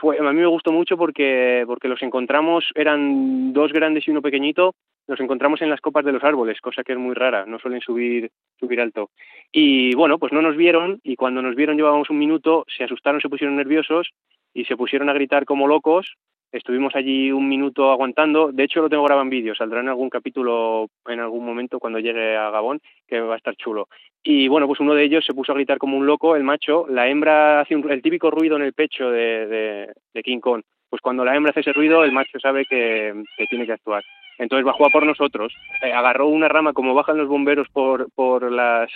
fue, 0.00 0.18
a 0.18 0.32
mí 0.32 0.40
me 0.40 0.46
gustó 0.46 0.72
mucho 0.72 0.96
porque, 0.96 1.64
porque 1.66 1.88
los 1.88 2.02
encontramos, 2.02 2.64
eran 2.74 3.52
dos 3.52 3.72
grandes 3.72 4.06
y 4.06 4.10
uno 4.10 4.22
pequeñito, 4.22 4.74
los 5.06 5.20
encontramos 5.20 5.60
en 5.62 5.70
las 5.70 5.80
copas 5.80 6.04
de 6.04 6.12
los 6.12 6.22
árboles, 6.22 6.60
cosa 6.60 6.84
que 6.84 6.92
es 6.92 6.98
muy 6.98 7.14
rara, 7.14 7.44
no 7.46 7.58
suelen 7.58 7.80
subir, 7.80 8.30
subir 8.58 8.80
alto. 8.80 9.10
Y 9.50 9.94
bueno, 9.94 10.18
pues 10.18 10.32
no 10.32 10.42
nos 10.42 10.56
vieron 10.56 11.00
y 11.02 11.16
cuando 11.16 11.42
nos 11.42 11.56
vieron 11.56 11.76
llevábamos 11.76 12.10
un 12.10 12.18
minuto, 12.18 12.64
se 12.68 12.84
asustaron, 12.84 13.20
se 13.20 13.28
pusieron 13.28 13.56
nerviosos 13.56 14.10
y 14.54 14.64
se 14.64 14.76
pusieron 14.76 15.08
a 15.08 15.12
gritar 15.12 15.44
como 15.44 15.66
locos. 15.66 16.14
Estuvimos 16.52 16.94
allí 16.94 17.32
un 17.32 17.48
minuto 17.48 17.90
aguantando, 17.90 18.52
de 18.52 18.64
hecho 18.64 18.82
lo 18.82 18.90
tengo 18.90 19.04
grabado 19.04 19.22
en 19.24 19.30
vídeo, 19.30 19.54
saldrá 19.54 19.80
en 19.80 19.88
algún 19.88 20.10
capítulo 20.10 20.88
en 21.06 21.18
algún 21.18 21.46
momento 21.46 21.78
cuando 21.78 21.98
llegue 21.98 22.36
a 22.36 22.50
Gabón, 22.50 22.78
que 23.08 23.20
va 23.20 23.34
a 23.34 23.36
estar 23.38 23.56
chulo. 23.56 23.88
Y 24.22 24.48
bueno, 24.48 24.66
pues 24.66 24.78
uno 24.78 24.94
de 24.94 25.02
ellos 25.02 25.24
se 25.24 25.32
puso 25.32 25.52
a 25.52 25.54
gritar 25.54 25.78
como 25.78 25.96
un 25.96 26.06
loco, 26.06 26.36
el 26.36 26.44
macho, 26.44 26.86
la 26.88 27.08
hembra 27.08 27.60
hace 27.60 27.74
un- 27.74 27.90
el 27.90 28.02
típico 28.02 28.30
ruido 28.30 28.56
en 28.56 28.62
el 28.62 28.74
pecho 28.74 29.10
de, 29.10 29.88
de, 30.14 30.22
King 30.22 30.40
Kong. 30.40 30.62
Pues 30.90 31.00
cuando 31.00 31.24
la 31.24 31.34
hembra 31.34 31.50
hace 31.50 31.60
ese 31.60 31.72
ruido, 31.72 32.04
el 32.04 32.12
macho 32.12 32.38
sabe 32.38 32.66
que, 32.66 33.14
que 33.38 33.46
tiene 33.46 33.64
que 33.64 33.72
actuar. 33.72 34.04
Entonces 34.38 34.64
bajó 34.66 34.84
a 34.86 34.90
por 34.90 35.06
nosotros, 35.06 35.54
eh, 35.82 35.92
agarró 35.92 36.26
una 36.28 36.48
rama 36.48 36.74
como 36.74 36.94
bajan 36.94 37.16
los 37.16 37.28
bomberos 37.28 37.68
por, 37.72 38.08
por 38.14 38.52
las 38.52 38.90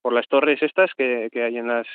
por 0.00 0.12
las 0.12 0.26
torres 0.28 0.62
estas 0.62 0.90
que, 0.94 1.28
que 1.30 1.42
hay 1.42 1.58
en 1.58 1.66
las 1.68 1.86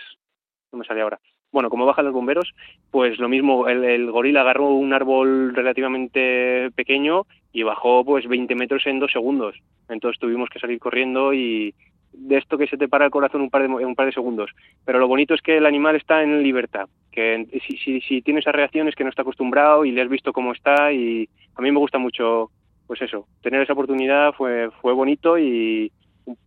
no 0.72 0.80
me 0.80 0.86
sale 0.86 1.02
ahora. 1.02 1.20
Bueno, 1.56 1.70
como 1.70 1.86
bajan 1.86 2.04
los 2.04 2.14
bomberos, 2.14 2.54
pues 2.92 3.18
lo 3.18 3.30
mismo, 3.30 3.70
el, 3.70 3.82
el 3.86 4.12
gorila 4.12 4.42
agarró 4.42 4.72
un 4.72 4.92
árbol 4.92 5.56
relativamente 5.56 6.70
pequeño 6.76 7.26
y 7.54 7.64
bajó 7.64 8.04
pues 8.04 8.28
20 8.28 8.54
metros 8.56 8.86
en 8.88 9.00
dos 9.00 9.14
segundos. 9.14 9.56
Entonces 9.88 10.20
tuvimos 10.20 10.50
que 10.50 10.60
salir 10.60 10.80
corriendo 10.80 11.34
y 11.34 11.74
de 12.12 12.36
esto 12.40 12.58
que 12.58 12.68
se 12.68 12.76
te 12.76 12.90
para 12.90 13.06
el 13.06 13.12
corazón 13.12 13.40
un 13.40 13.50
par 13.50 13.62
de, 13.62 13.70
un 13.70 13.96
par 13.96 14.06
de 14.06 14.12
segundos. 14.12 14.52
Pero 14.84 15.00
lo 15.00 15.08
bonito 15.08 15.34
es 15.34 15.42
que 15.42 15.56
el 15.56 15.66
animal 15.66 15.96
está 15.96 16.24
en 16.24 16.44
libertad, 16.44 16.90
que 17.10 17.48
si, 17.66 17.78
si, 17.78 18.02
si 18.02 18.22
tiene 18.22 18.42
esa 18.42 18.52
reacción 18.52 18.90
es 18.90 18.96
que 18.96 19.06
no 19.06 19.10
está 19.10 19.22
acostumbrado 19.22 19.86
y 19.86 19.94
le 19.94 20.02
has 20.02 20.10
visto 20.10 20.34
cómo 20.34 20.52
está 20.52 20.92
y 20.92 21.30
a 21.56 21.62
mí 21.62 21.72
me 21.72 21.80
gusta 21.80 22.00
mucho, 22.00 22.52
pues 22.86 23.02
eso, 23.02 23.28
tener 23.42 23.62
esa 23.62 23.72
oportunidad 23.72 24.34
fue, 24.34 24.72
fue 24.82 24.92
bonito 24.92 25.38
y 25.38 25.90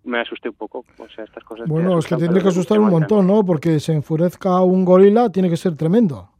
me 0.04 0.20
asusté 0.20 0.48
un 0.48 0.54
poco. 0.54 0.84
O 0.98 1.08
sea, 1.08 1.24
estas 1.24 1.44
cosas. 1.44 1.68
Bueno, 1.68 1.98
es 1.98 2.06
que 2.06 2.16
tendría 2.16 2.42
que 2.42 2.48
asustar 2.48 2.78
un 2.80 2.90
montón, 2.90 3.26
¿no? 3.26 3.44
Porque 3.44 3.80
se 3.80 3.92
enfurezca 3.92 4.60
un 4.62 4.84
gorila, 4.84 5.30
tiene 5.30 5.48
que 5.50 5.56
ser 5.56 5.76
tremendo. 5.76 6.30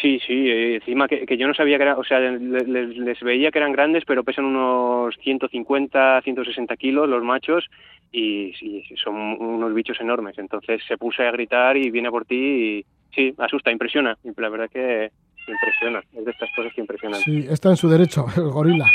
Sí, 0.00 0.18
sí, 0.26 0.48
eh, 0.50 0.76
encima 0.76 1.06
que, 1.06 1.24
que 1.24 1.36
yo 1.36 1.46
no 1.46 1.54
sabía 1.54 1.76
que 1.76 1.84
era, 1.84 1.96
o 1.98 2.02
sea, 2.04 2.18
le- 2.18 2.38
les, 2.66 2.96
les 2.96 3.20
veía 3.20 3.50
que 3.50 3.58
eran 3.58 3.72
grandes, 3.72 4.02
pero 4.06 4.24
pesan 4.24 4.44
unos 4.46 5.14
150, 5.22 6.20
160 6.22 6.76
kilos 6.76 7.08
los 7.08 7.22
machos 7.22 7.66
y 8.10 8.52
sí, 8.58 8.82
son 9.02 9.14
unos 9.14 9.72
bichos 9.74 10.00
enormes. 10.00 10.36
Entonces 10.38 10.82
se 10.88 10.96
puso 10.96 11.22
a 11.22 11.30
gritar 11.30 11.76
y 11.76 11.90
viene 11.90 12.10
por 12.10 12.24
ti 12.24 12.34
y 12.34 12.84
sí, 13.14 13.34
asusta, 13.38 13.70
impresiona. 13.70 14.16
La 14.36 14.48
verdad 14.48 14.68
que 14.72 15.10
impresiona, 15.46 16.00
es 16.12 16.24
de 16.24 16.30
estas 16.30 16.50
cosas 16.56 16.72
que 16.74 16.80
impresionan. 16.80 17.20
Sí, 17.20 17.44
está 17.48 17.68
en 17.70 17.76
su 17.76 17.88
derecho, 17.88 18.26
el 18.36 18.50
gorila. 18.50 18.86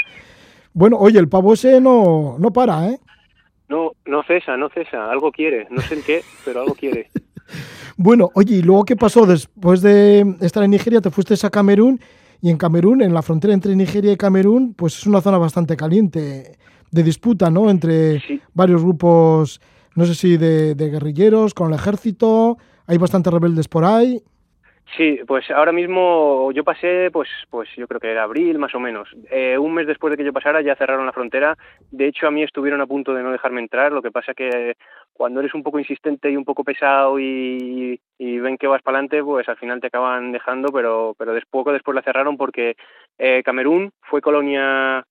Bueno, 0.74 0.98
oye, 0.98 1.19
el 1.19 1.30
pavo 1.30 1.54
ese 1.54 1.80
no, 1.80 2.36
no 2.39 2.52
para, 2.52 2.89
¿eh? 2.89 3.00
No, 3.70 3.92
no 4.06 4.24
cesa, 4.24 4.58
no 4.58 4.70
cesa, 4.70 5.10
algo 5.12 5.32
quiere, 5.32 5.68
no 5.70 5.82
sé 5.82 5.96
el 5.96 6.04
qué, 6.04 6.22
pero 6.46 6.62
algo 6.62 6.76
quiere. 6.76 7.10
Bueno, 7.98 8.30
oye, 8.36 8.58
¿y 8.58 8.62
luego 8.62 8.86
qué 8.86 8.96
pasó? 8.96 9.26
Después 9.26 9.82
de 9.82 10.36
estar 10.40 10.64
en 10.64 10.72
Nigeria, 10.72 11.02
te 11.02 11.10
fuiste 11.10 11.34
a 11.46 11.50
Camerún 11.50 12.00
y 12.42 12.50
en 12.50 12.58
Camerún, 12.58 13.02
en 13.02 13.14
la 13.14 13.22
frontera 13.24 13.54
entre 13.54 13.76
Nigeria 13.76 14.14
y 14.14 14.18
Camerún, 14.18 14.74
pues 14.74 14.98
es 15.00 15.06
una 15.08 15.20
zona 15.20 15.38
bastante 15.38 15.76
caliente 15.76 16.58
de 16.92 17.04
disputa, 17.04 17.50
¿no? 17.50 17.70
Entre 17.70 18.22
Sí. 18.22 18.40
varios 18.54 18.84
grupos 18.84 19.60
no 19.96 20.06
sé 20.06 20.16
si 20.16 20.38
de, 20.38 20.76
de 20.76 20.90
guerrilleros, 20.90 21.54
con 21.54 21.74
el 21.74 21.80
ejército, 21.80 22.58
hay 22.88 22.98
bastantes 22.98 23.34
rebeldes 23.34 23.68
por 23.68 23.84
ahí. 23.84 24.22
Sí, 24.97 25.19
pues 25.28 25.49
ahora 25.52 25.71
mismo 25.71 26.52
yo 26.52 26.63
pasé, 26.63 27.10
pues, 27.12 27.30
pues 27.49 27.69
yo 27.75 27.88
creo 27.88 27.99
que 27.99 28.12
era 28.12 28.23
abril 28.23 28.58
más 28.58 28.73
o 28.73 28.80
menos. 28.80 29.10
Eh, 29.30 29.58
un 29.58 29.73
mes 29.73 29.86
después 29.86 30.10
de 30.12 30.17
que 30.17 30.23
yo 30.23 30.34
pasara 30.34 30.62
ya 30.62 30.75
cerraron 30.75 31.06
la 31.06 31.13
frontera. 31.13 31.58
De 31.91 32.08
hecho, 32.08 32.28
a 32.28 32.32
mí 32.32 32.41
estuvieron 32.43 32.82
a 32.82 32.88
punto 32.88 33.13
de 33.13 33.21
no 33.21 33.32
dejarme 33.32 33.62
entrar. 33.62 33.91
Lo 33.91 34.02
que 34.02 34.12
pasa 34.12 34.34
que 34.34 34.75
cuando 35.13 35.41
eres 35.41 35.54
un 35.54 35.63
poco 35.63 35.80
insistente 35.80 36.32
y 36.32 36.38
un 36.38 36.45
poco 36.45 36.63
pesado 36.63 37.19
y, 37.19 37.99
y 38.17 38.39
ven 38.39 38.58
que 38.58 38.67
vas 38.67 38.82
para 38.82 38.97
adelante, 38.97 39.23
pues 39.23 39.47
al 39.47 39.58
final 39.58 39.80
te 39.80 39.88
acaban 39.88 40.32
dejando. 40.32 40.69
Pero, 40.73 41.13
pero 41.17 41.34
después, 41.34 41.65
después 41.71 41.93
la 41.93 42.02
cerraron 42.02 42.36
porque 42.36 42.75
eh, 43.19 43.43
Camerún 43.43 43.91
fue 44.02 44.21
colonia 44.21 45.06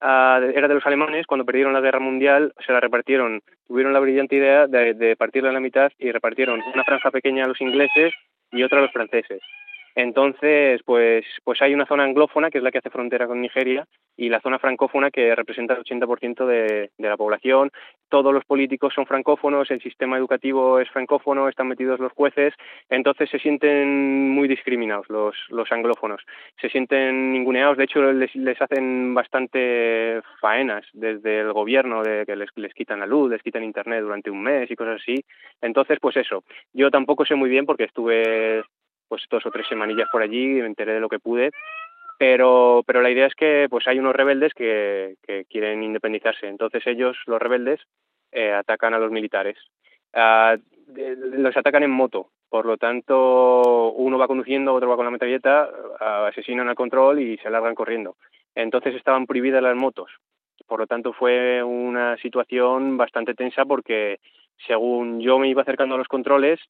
ah, 0.00 0.40
era 0.54 0.68
de 0.68 0.74
los 0.74 0.86
alemanes, 0.86 1.26
cuando 1.26 1.44
perdieron 1.44 1.72
la 1.72 1.80
guerra 1.80 2.00
mundial 2.00 2.52
se 2.64 2.72
la 2.72 2.80
repartieron, 2.80 3.40
tuvieron 3.66 3.92
la 3.92 4.00
brillante 4.00 4.36
idea 4.36 4.66
de, 4.68 4.94
de 4.94 5.16
partirla 5.16 5.48
en 5.48 5.54
la 5.54 5.60
mitad 5.60 5.90
y 5.98 6.12
repartieron 6.12 6.60
una 6.72 6.84
franja 6.84 7.10
pequeña 7.10 7.44
a 7.44 7.48
los 7.48 7.60
ingleses 7.60 8.12
y 8.54 8.62
otra 8.62 8.78
a 8.78 8.82
los 8.82 8.92
franceses. 8.92 9.42
Entonces, 9.94 10.82
pues, 10.84 11.24
pues 11.44 11.62
hay 11.62 11.72
una 11.72 11.86
zona 11.86 12.04
anglófona, 12.04 12.50
que 12.50 12.58
es 12.58 12.64
la 12.64 12.70
que 12.72 12.78
hace 12.78 12.90
frontera 12.90 13.26
con 13.26 13.40
Nigeria, 13.40 13.86
y 14.16 14.28
la 14.28 14.40
zona 14.40 14.58
francófona, 14.58 15.10
que 15.10 15.34
representa 15.34 15.74
el 15.74 15.84
80% 15.84 16.46
de, 16.46 16.90
de 16.96 17.08
la 17.08 17.16
población. 17.16 17.70
Todos 18.08 18.32
los 18.32 18.44
políticos 18.44 18.92
son 18.94 19.06
francófonos, 19.06 19.70
el 19.70 19.80
sistema 19.80 20.16
educativo 20.16 20.78
es 20.78 20.88
francófono, 20.90 21.48
están 21.48 21.68
metidos 21.68 22.00
los 22.00 22.12
jueces, 22.12 22.54
entonces 22.88 23.30
se 23.30 23.38
sienten 23.38 24.30
muy 24.30 24.48
discriminados 24.48 25.08
los, 25.08 25.34
los 25.48 25.70
anglófonos. 25.72 26.22
Se 26.60 26.68
sienten 26.68 27.32
ninguneados, 27.32 27.76
de 27.76 27.84
hecho 27.84 28.12
les, 28.12 28.34
les 28.34 28.60
hacen 28.60 29.14
bastante 29.14 30.20
faenas 30.40 30.84
desde 30.92 31.40
el 31.40 31.52
gobierno, 31.52 32.02
de 32.02 32.24
que 32.26 32.36
les, 32.36 32.50
les 32.56 32.74
quitan 32.74 33.00
la 33.00 33.06
luz, 33.06 33.30
les 33.30 33.42
quitan 33.42 33.64
internet 33.64 34.02
durante 34.02 34.30
un 34.30 34.42
mes 34.42 34.70
y 34.70 34.76
cosas 34.76 35.00
así. 35.00 35.24
Entonces, 35.60 35.98
pues 36.00 36.16
eso. 36.16 36.44
Yo 36.72 36.90
tampoco 36.90 37.24
sé 37.24 37.34
muy 37.34 37.50
bien 37.50 37.66
porque 37.66 37.84
estuve 37.84 38.62
pues 39.08 39.22
dos 39.30 39.44
o 39.46 39.50
tres 39.50 39.66
semanillas 39.68 40.08
por 40.10 40.22
allí, 40.22 40.46
me 40.46 40.66
enteré 40.66 40.94
de 40.94 41.00
lo 41.00 41.08
que 41.08 41.18
pude, 41.18 41.50
pero, 42.18 42.82
pero 42.86 43.02
la 43.02 43.10
idea 43.10 43.26
es 43.26 43.34
que 43.34 43.66
pues 43.68 43.86
hay 43.88 43.98
unos 43.98 44.14
rebeldes 44.14 44.54
que, 44.54 45.16
que 45.22 45.44
quieren 45.46 45.82
independizarse, 45.82 46.46
entonces 46.46 46.86
ellos, 46.86 47.16
los 47.26 47.40
rebeldes, 47.40 47.80
eh, 48.32 48.52
atacan 48.52 48.94
a 48.94 48.98
los 48.98 49.10
militares. 49.10 49.56
Uh, 50.12 50.58
los 50.96 51.56
atacan 51.56 51.82
en 51.82 51.90
moto, 51.90 52.28
por 52.48 52.66
lo 52.66 52.76
tanto 52.76 53.92
uno 53.92 54.18
va 54.18 54.28
conduciendo, 54.28 54.74
otro 54.74 54.88
va 54.88 54.96
con 54.96 55.06
la 55.06 55.10
metralleta, 55.10 55.68
uh, 56.00 56.26
asesinan 56.26 56.68
al 56.68 56.74
control 56.74 57.20
y 57.20 57.36
se 57.38 57.50
largan 57.50 57.74
corriendo. 57.74 58.16
Entonces 58.54 58.94
estaban 58.94 59.26
prohibidas 59.26 59.62
las 59.62 59.76
motos, 59.76 60.10
por 60.66 60.80
lo 60.80 60.86
tanto 60.86 61.12
fue 61.12 61.62
una 61.62 62.16
situación 62.18 62.96
bastante 62.96 63.34
tensa 63.34 63.64
porque 63.64 64.18
según 64.66 65.20
yo 65.20 65.38
me 65.38 65.48
iba 65.48 65.62
acercando 65.62 65.94
a 65.94 65.98
los 65.98 66.08
controles, 66.08 66.60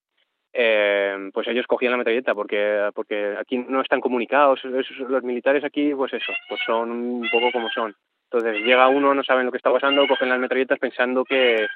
eh, 0.57 1.31
pues 1.33 1.49
ellos 1.49 1.67
cogían 1.67 1.91
la 1.93 1.99
metralleta 1.99 2.35
porque 2.35 2.89
porque 2.95 3.35
aquí 3.39 3.59
no 3.59 3.81
están 3.81 4.01
comunicados 4.01 4.61
los 4.65 5.23
militares 5.25 5.65
aquí 5.65 5.93
pues 5.95 6.13
eso 6.13 6.33
pues 6.49 6.61
son 6.65 6.91
un 6.91 7.29
poco 7.33 7.51
como 7.53 7.69
son. 7.71 7.95
Entonces 8.31 8.65
llega 8.65 8.89
uno 8.89 9.15
no 9.15 9.25
saben 9.25 9.47
lo 9.47 9.51
que 9.51 9.59
está 9.59 9.73
pasando 9.73 10.07
cogen 10.07 10.29
las 10.29 10.39
metralletas 10.39 10.79
pensando 10.79 11.25
que, 11.25 11.67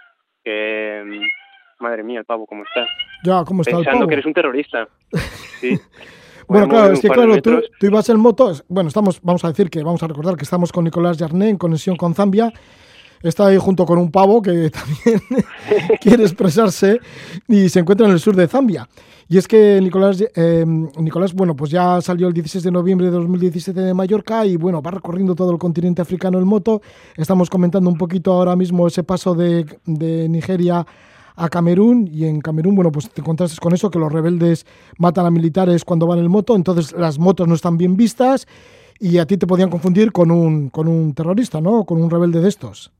que 0.45 1.21
madre 1.81 2.05
mía 2.05 2.21
el 2.21 2.25
pavo 2.25 2.47
cómo 2.47 2.63
está 2.63 2.87
ya 3.25 3.45
cómo 3.45 3.63
está 3.63 3.77
pensando 3.77 3.91
el 3.91 3.99
pavo? 3.99 4.09
que 4.09 4.15
eres 4.15 4.27
un 4.27 4.35
terrorista. 4.35 4.89
Sí. 5.61 5.79
Bueno, 6.49 6.67
claro, 6.67 6.95
es 6.95 7.01
que 7.01 7.09
claro, 7.11 7.43
tú, 7.43 7.61
tú, 7.79 7.87
ibas 7.87 8.09
en 8.09 8.19
moto, 8.19 8.51
bueno, 8.69 8.89
estamos, 8.89 9.21
vamos 9.21 9.45
a 9.45 9.49
decir 9.49 9.69
que, 9.69 9.83
vamos 9.83 10.03
a 10.03 10.09
recordar 10.09 10.35
que 10.35 10.45
estamos 10.45 10.73
con 10.73 10.85
Nicolás 10.85 11.19
Jarné 11.19 11.51
en 11.51 11.59
conexión 11.59 11.95
con 11.97 12.15
Zambia, 12.15 12.51
está 13.23 13.47
ahí 13.47 13.59
junto 13.59 13.85
con 13.87 13.99
un 13.99 14.11
pavo 14.11 14.43
que 14.43 14.71
también 15.05 15.23
quiere 16.01 16.25
expresarse 16.25 17.01
y 17.47 17.69
se 17.69 17.81
encuentra 17.81 18.07
en 18.07 18.13
el 18.13 18.21
sur 18.21 18.37
de 18.37 18.47
Zambia. 18.47 18.89
Y 19.31 19.37
es 19.37 19.47
que 19.47 19.79
Nicolás, 19.83 20.25
eh, 20.35 20.65
Nicolás, 20.67 21.35
bueno, 21.35 21.55
pues 21.55 21.71
ya 21.71 22.01
salió 22.01 22.29
el 22.29 22.33
16 22.33 22.65
de 22.65 22.71
noviembre 22.71 23.09
de 23.09 23.13
2017 23.13 23.79
de 23.79 23.93
Mallorca 23.93 24.47
y 24.47 24.57
bueno, 24.57 24.81
va 24.81 24.91
recorriendo 24.91 25.35
todo 25.35 25.53
el 25.53 25.59
continente 25.59 26.01
africano 26.01 26.39
en 26.39 26.47
moto. 26.47 26.81
Estamos 27.15 27.51
comentando 27.51 27.91
un 27.91 27.99
poquito 27.99 28.33
ahora 28.33 28.57
mismo 28.57 28.87
ese 28.87 29.03
paso 29.03 29.35
de, 29.35 29.67
de 29.85 30.31
Nigeria 30.31 30.87
a 31.37 31.49
Camerún 31.49 32.09
y 32.11 32.25
en 32.25 32.41
Camerún, 32.41 32.75
bueno, 32.75 32.91
pues 32.91 33.11
te 33.11 33.21
encontraste 33.21 33.59
con 33.61 33.75
eso, 33.75 33.91
que 33.91 33.99
los 33.99 34.11
rebeldes 34.13 34.67
matan 34.99 35.27
a 35.27 35.31
militares 35.31 35.85
cuando 35.85 36.07
van 36.07 36.19
en 36.19 36.31
moto, 36.31 36.57
entonces 36.57 36.93
las 36.93 37.19
motos 37.19 37.47
no 37.47 37.55
están 37.55 37.77
bien 37.77 37.97
vistas 37.97 38.47
y 38.99 39.19
a 39.19 39.27
ti 39.27 39.37
te 39.37 39.47
podían 39.47 39.71
confundir 39.71 40.11
con 40.11 40.31
un, 40.31 40.69
con 40.71 40.89
un 40.89 41.15
terrorista, 41.15 41.61
¿no? 41.61 41.85
Con 41.85 42.03
un 42.03 42.11
rebelde 42.11 42.41
de 42.41 42.49
estos. 42.49 42.93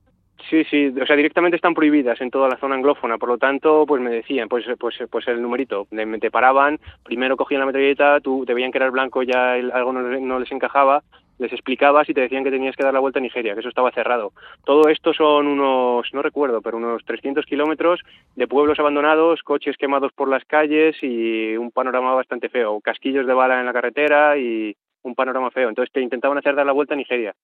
Sí, 0.49 0.63
sí, 0.63 0.87
o 0.99 1.05
sea, 1.05 1.15
directamente 1.15 1.57
están 1.57 1.75
prohibidas 1.75 2.19
en 2.21 2.31
toda 2.31 2.49
la 2.49 2.57
zona 2.57 2.73
anglófona, 2.73 3.19
por 3.19 3.29
lo 3.29 3.37
tanto, 3.37 3.85
pues 3.85 4.01
me 4.01 4.09
decían, 4.09 4.49
pues 4.49 4.65
pues 4.79 4.97
pues 5.11 5.27
el 5.27 5.41
numerito, 5.41 5.87
te 6.19 6.31
paraban, 6.31 6.79
primero 7.03 7.37
cogían 7.37 7.59
la 7.59 7.67
metralleta, 7.67 8.19
tú 8.19 8.45
te 8.47 8.55
veían 8.55 8.71
que 8.71 8.79
eras 8.79 8.91
blanco, 8.91 9.21
ya 9.21 9.53
algo 9.53 9.93
no, 9.93 10.01
no, 10.01 10.39
les 10.39 10.51
encajaba, 10.51 11.03
les 11.37 11.53
explicabas 11.53 12.09
y 12.09 12.15
te 12.15 12.21
decían 12.21 12.43
que 12.43 12.49
tenías 12.49 12.75
que 12.75 12.83
dar 12.83 12.95
la 12.95 12.99
vuelta 12.99 13.19
a 13.19 13.21
Nigeria, 13.21 13.53
que 13.53 13.59
eso 13.59 13.69
estaba 13.69 13.91
cerrado. 13.91 14.31
Todo 14.65 14.89
esto 14.89 15.13
son 15.13 15.45
unos, 15.45 16.11
no 16.13 16.21
recuerdo, 16.23 16.63
pero 16.63 16.77
unos 16.77 17.05
300 17.05 17.45
kilómetros 17.45 18.01
de 18.35 18.47
pueblos 18.47 18.79
abandonados, 18.79 19.43
coches 19.43 19.77
quemados 19.77 20.13
por 20.13 20.29
las 20.29 20.45
calles 20.45 20.97
y 21.03 21.57
un 21.57 21.69
panorama 21.69 22.15
bastante 22.15 22.49
feo, 22.49 22.81
casquillos 22.81 23.27
de 23.27 23.33
bala 23.33 23.59
en 23.59 23.67
la 23.67 23.73
carretera 23.73 24.35
y 24.35 24.75
un 25.03 25.13
panorama 25.13 25.51
feo. 25.51 25.69
Entonces 25.69 25.93
te 25.93 26.01
intentaban 26.01 26.39
hacer 26.39 26.55
dar 26.55 26.65
la 26.65 26.71
vuelta 26.71 26.95
a 26.95 26.97
Nigeria 26.97 27.35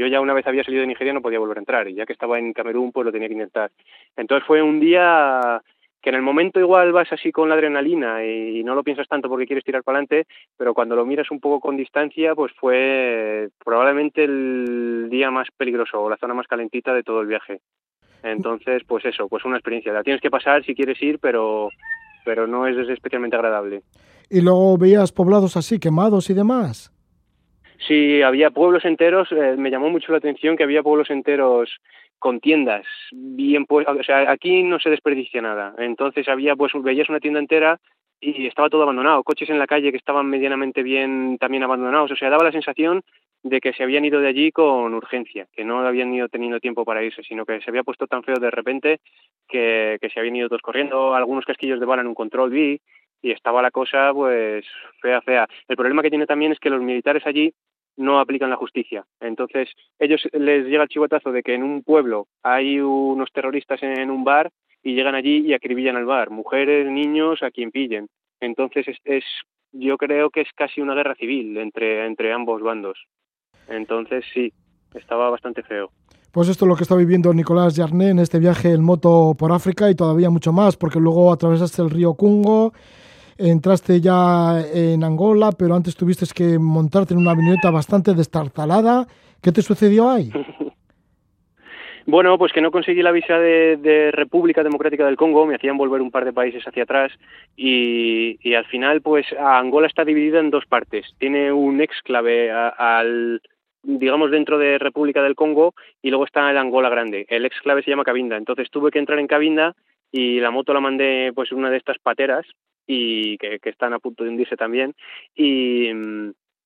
yo 0.00 0.06
ya 0.06 0.22
una 0.22 0.32
vez 0.32 0.46
había 0.46 0.64
salido 0.64 0.80
de 0.80 0.86
Nigeria 0.86 1.12
no 1.12 1.20
podía 1.20 1.38
volver 1.38 1.58
a 1.58 1.60
entrar 1.60 1.86
y 1.86 1.94
ya 1.94 2.06
que 2.06 2.14
estaba 2.14 2.38
en 2.38 2.54
Camerún 2.54 2.90
pues 2.90 3.04
lo 3.04 3.12
tenía 3.12 3.28
que 3.28 3.34
intentar. 3.34 3.70
Entonces 4.16 4.46
fue 4.46 4.62
un 4.62 4.80
día 4.80 5.60
que 6.00 6.08
en 6.08 6.14
el 6.14 6.22
momento 6.22 6.58
igual 6.58 6.92
vas 6.92 7.12
así 7.12 7.30
con 7.30 7.50
la 7.50 7.54
adrenalina 7.54 8.24
y 8.24 8.64
no 8.64 8.74
lo 8.74 8.82
piensas 8.82 9.06
tanto 9.06 9.28
porque 9.28 9.46
quieres 9.46 9.62
tirar 9.62 9.82
para 9.82 9.98
adelante, 9.98 10.26
pero 10.56 10.72
cuando 10.72 10.96
lo 10.96 11.04
miras 11.04 11.30
un 11.30 11.38
poco 11.38 11.60
con 11.60 11.76
distancia 11.76 12.34
pues 12.34 12.50
fue 12.58 13.50
probablemente 13.62 14.24
el 14.24 15.08
día 15.10 15.30
más 15.30 15.48
peligroso 15.54 16.00
o 16.00 16.08
la 16.08 16.16
zona 16.16 16.32
más 16.32 16.46
calentita 16.46 16.94
de 16.94 17.02
todo 17.02 17.20
el 17.20 17.26
viaje. 17.26 17.60
Entonces 18.22 18.82
pues 18.86 19.04
eso, 19.04 19.28
pues 19.28 19.44
una 19.44 19.56
experiencia. 19.56 19.92
La 19.92 20.02
tienes 20.02 20.22
que 20.22 20.30
pasar 20.30 20.64
si 20.64 20.74
quieres 20.74 21.00
ir, 21.02 21.18
pero 21.18 21.68
pero 22.24 22.46
no 22.46 22.66
es 22.66 22.88
especialmente 22.88 23.36
agradable. 23.36 23.82
Y 24.30 24.40
luego 24.40 24.78
veías 24.78 25.12
poblados 25.12 25.58
así, 25.58 25.78
quemados 25.78 26.30
y 26.30 26.34
demás. 26.34 26.90
Sí, 27.86 28.22
había 28.22 28.50
pueblos 28.50 28.84
enteros, 28.84 29.32
eh, 29.32 29.56
me 29.56 29.70
llamó 29.70 29.90
mucho 29.90 30.12
la 30.12 30.18
atención 30.18 30.56
que 30.56 30.64
había 30.64 30.82
pueblos 30.82 31.10
enteros 31.10 31.70
con 32.18 32.38
tiendas 32.38 32.84
bien 33.12 33.64
pues, 33.64 33.86
o 33.88 34.02
sea, 34.02 34.30
aquí 34.30 34.62
no 34.62 34.78
se 34.78 34.90
desperdicia 34.90 35.40
nada. 35.40 35.74
Entonces 35.78 36.28
había 36.28 36.54
pues 36.56 36.72
veías 36.82 37.08
una 37.08 37.20
tienda 37.20 37.40
entera 37.40 37.80
y 38.20 38.46
estaba 38.46 38.68
todo 38.68 38.82
abandonado, 38.82 39.24
coches 39.24 39.48
en 39.48 39.58
la 39.58 39.66
calle 39.66 39.90
que 39.90 39.96
estaban 39.96 40.26
medianamente 40.26 40.82
bien 40.82 41.38
también 41.38 41.62
abandonados, 41.62 42.10
o 42.10 42.16
sea, 42.16 42.28
daba 42.28 42.44
la 42.44 42.52
sensación 42.52 43.02
de 43.42 43.60
que 43.62 43.72
se 43.72 43.82
habían 43.82 44.04
ido 44.04 44.20
de 44.20 44.28
allí 44.28 44.52
con 44.52 44.92
urgencia, 44.92 45.46
que 45.54 45.64
no 45.64 45.78
habían 45.86 46.12
ido 46.12 46.28
teniendo 46.28 46.60
tiempo 46.60 46.84
para 46.84 47.02
irse, 47.02 47.22
sino 47.22 47.46
que 47.46 47.62
se 47.62 47.70
había 47.70 47.82
puesto 47.82 48.06
tan 48.06 48.22
feo 48.22 48.36
de 48.36 48.50
repente 48.50 49.00
que, 49.48 49.96
que 50.02 50.10
se 50.10 50.20
habían 50.20 50.36
ido 50.36 50.50
todos 50.50 50.60
corriendo, 50.60 51.14
algunos 51.14 51.46
casquillos 51.46 51.80
de 51.80 51.86
bala 51.86 52.02
en 52.02 52.08
un 52.08 52.14
control 52.14 52.50
vi 52.50 52.78
y 53.22 53.30
estaba 53.30 53.62
la 53.62 53.70
cosa 53.70 54.12
pues 54.12 54.66
fea, 55.00 55.22
fea. 55.22 55.48
El 55.68 55.76
problema 55.76 56.02
que 56.02 56.10
tiene 56.10 56.26
también 56.26 56.52
es 56.52 56.58
que 56.58 56.70
los 56.70 56.82
militares 56.82 57.26
allí 57.26 57.54
no 57.96 58.20
aplican 58.20 58.50
la 58.50 58.56
justicia. 58.56 59.04
Entonces, 59.20 59.68
ellos 59.98 60.22
les 60.32 60.66
llega 60.66 60.84
el 60.84 60.88
chivatazo 60.88 61.32
de 61.32 61.42
que 61.42 61.54
en 61.54 61.62
un 61.62 61.82
pueblo 61.82 62.26
hay 62.42 62.80
unos 62.80 63.30
terroristas 63.32 63.82
en 63.82 64.10
un 64.10 64.24
bar 64.24 64.50
y 64.82 64.94
llegan 64.94 65.14
allí 65.14 65.38
y 65.46 65.52
acribillan 65.52 65.96
al 65.96 66.06
bar, 66.06 66.30
mujeres, 66.30 66.90
niños, 66.90 67.42
a 67.42 67.50
quien 67.50 67.70
pillen. 67.70 68.08
Entonces, 68.40 68.88
es, 68.88 68.96
es 69.04 69.24
yo 69.72 69.96
creo 69.98 70.30
que 70.30 70.40
es 70.40 70.48
casi 70.54 70.80
una 70.80 70.94
guerra 70.94 71.14
civil 71.14 71.56
entre, 71.58 72.06
entre 72.06 72.32
ambos 72.32 72.62
bandos. 72.62 72.98
Entonces, 73.68 74.24
sí, 74.32 74.52
estaba 74.94 75.30
bastante 75.30 75.62
feo. 75.62 75.90
Pues 76.32 76.48
esto 76.48 76.64
es 76.64 76.68
lo 76.68 76.76
que 76.76 76.84
está 76.84 76.94
viviendo 76.94 77.34
Nicolás 77.34 77.76
Jarné 77.76 78.10
en 78.10 78.20
este 78.20 78.38
viaje 78.38 78.72
en 78.72 78.84
moto 78.84 79.34
por 79.36 79.50
África 79.50 79.90
y 79.90 79.96
todavía 79.96 80.30
mucho 80.30 80.52
más, 80.52 80.76
porque 80.76 81.00
luego 81.00 81.32
atravesaste 81.32 81.82
el 81.82 81.90
río 81.90 82.14
Congo, 82.14 82.72
entraste 83.40 84.00
ya 84.00 84.60
en 84.72 85.02
Angola, 85.02 85.50
pero 85.58 85.74
antes 85.74 85.96
tuviste 85.96 86.26
que 86.34 86.58
montarte 86.58 87.14
en 87.14 87.20
una 87.20 87.32
avioneta 87.32 87.70
bastante 87.70 88.14
destartalada. 88.14 89.06
¿Qué 89.42 89.52
te 89.52 89.62
sucedió 89.62 90.10
ahí? 90.10 90.30
Bueno, 92.06 92.36
pues 92.38 92.52
que 92.52 92.60
no 92.60 92.72
conseguí 92.72 93.02
la 93.02 93.12
visa 93.12 93.38
de, 93.38 94.10
República 94.12 94.64
Democrática 94.64 95.06
del 95.06 95.16
Congo, 95.16 95.46
me 95.46 95.54
hacían 95.54 95.76
volver 95.76 96.00
un 96.00 96.10
par 96.10 96.24
de 96.24 96.32
países 96.32 96.66
hacia 96.66 96.82
atrás 96.82 97.12
y, 97.56 98.36
al 98.54 98.64
final 98.66 99.00
pues 99.00 99.26
Angola 99.38 99.86
está 99.86 100.04
dividida 100.04 100.40
en 100.40 100.50
dos 100.50 100.66
partes. 100.66 101.06
Tiene 101.18 101.52
un 101.52 101.80
exclave 101.80 102.50
al, 102.50 103.40
digamos, 103.84 104.32
dentro 104.32 104.58
de 104.58 104.78
República 104.78 105.22
del 105.22 105.36
Congo 105.36 105.74
y 106.02 106.10
luego 106.10 106.24
está 106.24 106.50
el 106.50 106.58
Angola 106.58 106.88
Grande. 106.88 107.26
El 107.28 107.44
exclave 107.44 107.82
se 107.84 107.90
llama 107.90 108.02
Cabinda, 108.02 108.36
entonces 108.36 108.70
tuve 108.70 108.90
que 108.90 108.98
entrar 108.98 109.20
en 109.20 109.28
Cabinda 109.28 109.76
y 110.10 110.40
la 110.40 110.50
moto 110.50 110.74
la 110.74 110.80
mandé 110.80 111.32
pues 111.32 111.52
una 111.52 111.70
de 111.70 111.76
estas 111.76 111.98
pateras 111.98 112.44
y 112.92 113.38
que, 113.38 113.60
que, 113.60 113.70
están 113.70 113.92
a 113.92 114.00
punto 114.00 114.24
de 114.24 114.30
hundirse 114.30 114.56
también 114.56 114.94
y, 115.36 115.88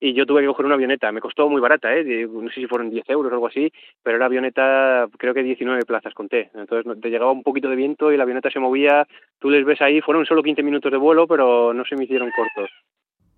y 0.00 0.14
yo 0.14 0.24
tuve 0.24 0.40
que 0.40 0.46
coger 0.46 0.64
una 0.64 0.74
avioneta. 0.74 1.12
Me 1.12 1.20
costó 1.20 1.50
muy 1.50 1.60
barata, 1.60 1.94
¿eh? 1.94 2.26
No 2.26 2.48
sé 2.48 2.60
si 2.60 2.66
fueron 2.66 2.88
10 2.88 3.08
euros 3.10 3.30
o 3.30 3.34
algo 3.34 3.46
así, 3.46 3.70
pero 4.02 4.16
era 4.16 4.26
avioneta, 4.26 5.06
creo 5.18 5.34
que 5.34 5.42
19 5.42 5.84
plazas 5.84 6.14
conté. 6.14 6.50
Entonces 6.54 7.00
te 7.00 7.10
llegaba 7.10 7.30
un 7.30 7.42
poquito 7.42 7.68
de 7.68 7.76
viento 7.76 8.10
y 8.10 8.16
la 8.16 8.22
avioneta 8.22 8.50
se 8.50 8.58
movía, 8.58 9.06
tú 9.38 9.50
les 9.50 9.66
ves 9.66 9.82
ahí, 9.82 10.00
fueron 10.00 10.24
solo 10.24 10.42
15 10.42 10.62
minutos 10.62 10.90
de 10.90 10.98
vuelo, 10.98 11.26
pero 11.26 11.74
no 11.74 11.84
se 11.84 11.96
me 11.96 12.04
hicieron 12.04 12.30
cortos. 12.30 12.70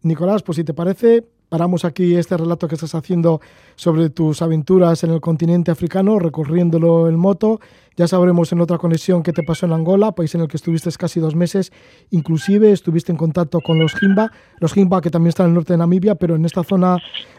Nicolás, 0.06 0.42
pues 0.42 0.56
si 0.56 0.64
te 0.64 0.74
parece, 0.74 1.24
paramos 1.48 1.84
aquí 1.84 2.16
este 2.16 2.36
relato 2.36 2.68
que 2.68 2.74
estás 2.74 2.94
haciendo 2.94 3.40
sobre 3.74 4.10
tus 4.10 4.42
aventuras 4.42 5.04
en 5.04 5.10
el 5.10 5.20
continente 5.20 5.70
africano, 5.70 6.18
recorriéndolo 6.18 7.08
en 7.08 7.16
moto. 7.16 7.60
Ya 7.96 8.06
sabremos 8.06 8.52
en 8.52 8.60
otra 8.60 8.78
conexión 8.78 9.22
qué 9.22 9.32
te 9.32 9.42
pasó 9.42 9.66
en 9.66 9.72
Angola, 9.72 10.12
país 10.12 10.34
en 10.34 10.42
el 10.42 10.48
que 10.48 10.56
estuviste 10.56 10.90
casi 10.92 11.20
dos 11.20 11.34
meses. 11.34 11.72
Inclusive 12.10 12.72
estuviste 12.72 13.12
en 13.12 13.18
contacto 13.18 13.60
con 13.60 13.78
los 13.78 13.94
Jimba, 13.94 14.30
los 14.60 14.72
Jimba 14.72 15.00
que 15.00 15.10
también 15.10 15.30
están 15.30 15.46
en 15.46 15.50
el 15.50 15.54
norte 15.54 15.72
de 15.72 15.78
Namibia, 15.78 16.14
pero 16.14 16.36
en 16.36 16.44
esta 16.44 16.62
zona 16.62 16.98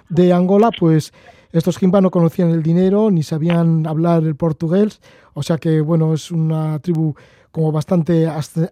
de 0.09 0.33
Angola, 0.33 0.71
pues 0.77 1.13
estos 1.51 1.77
Jimba 1.77 2.01
no 2.01 2.11
conocían 2.11 2.49
el 2.49 2.63
dinero 2.63 3.09
ni 3.11 3.23
sabían 3.23 3.87
hablar 3.87 4.23
el 4.23 4.35
portugués, 4.35 4.99
o 5.33 5.43
sea 5.43 5.57
que 5.57 5.81
bueno, 5.81 6.13
es 6.13 6.31
una 6.31 6.79
tribu 6.79 7.13
como 7.51 7.71
bastante 7.71 8.27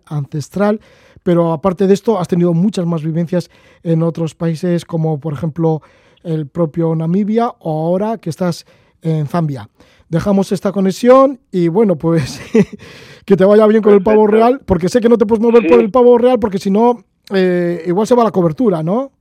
ancestral, 0.05 0.79
pero 1.25 1.51
aparte 1.53 1.87
de 1.87 1.93
esto 1.95 2.19
has 2.19 2.27
tenido 2.27 2.53
muchas 2.53 2.85
más 2.85 3.03
vivencias 3.03 3.49
en 3.81 4.03
otros 4.03 4.35
países 4.35 4.85
como 4.85 5.19
por 5.19 5.33
ejemplo 5.33 5.81
el 6.23 6.47
propio 6.47 6.93
Namibia 6.95 7.49
o 7.59 7.87
ahora 7.87 8.19
que 8.19 8.29
estás 8.29 8.65
en 9.01 9.25
Zambia. 9.25 9.67
Dejamos 10.07 10.51
esta 10.51 10.71
conexión 10.71 11.39
y 11.51 11.67
bueno, 11.67 11.95
pues 11.95 12.39
que 13.25 13.35
te 13.35 13.43
vaya 13.43 13.65
bien 13.65 13.81
con 13.81 13.93
el 13.95 14.03
pavo 14.03 14.27
real, 14.27 14.61
porque 14.67 14.87
sé 14.87 15.01
que 15.01 15.09
no 15.09 15.17
te 15.17 15.25
puedes 15.25 15.43
mover 15.43 15.63
Sí. 15.63 15.67
por 15.67 15.79
el 15.79 15.89
pavo 15.89 16.15
real 16.19 16.37
porque 16.39 16.59
si 16.59 16.69
no, 16.69 16.99
eh, 17.33 17.81
igual 17.87 18.05
se 18.05 18.13
va 18.13 18.23
la 18.23 18.29
cobertura, 18.31 18.83
¿no? 18.83 19.11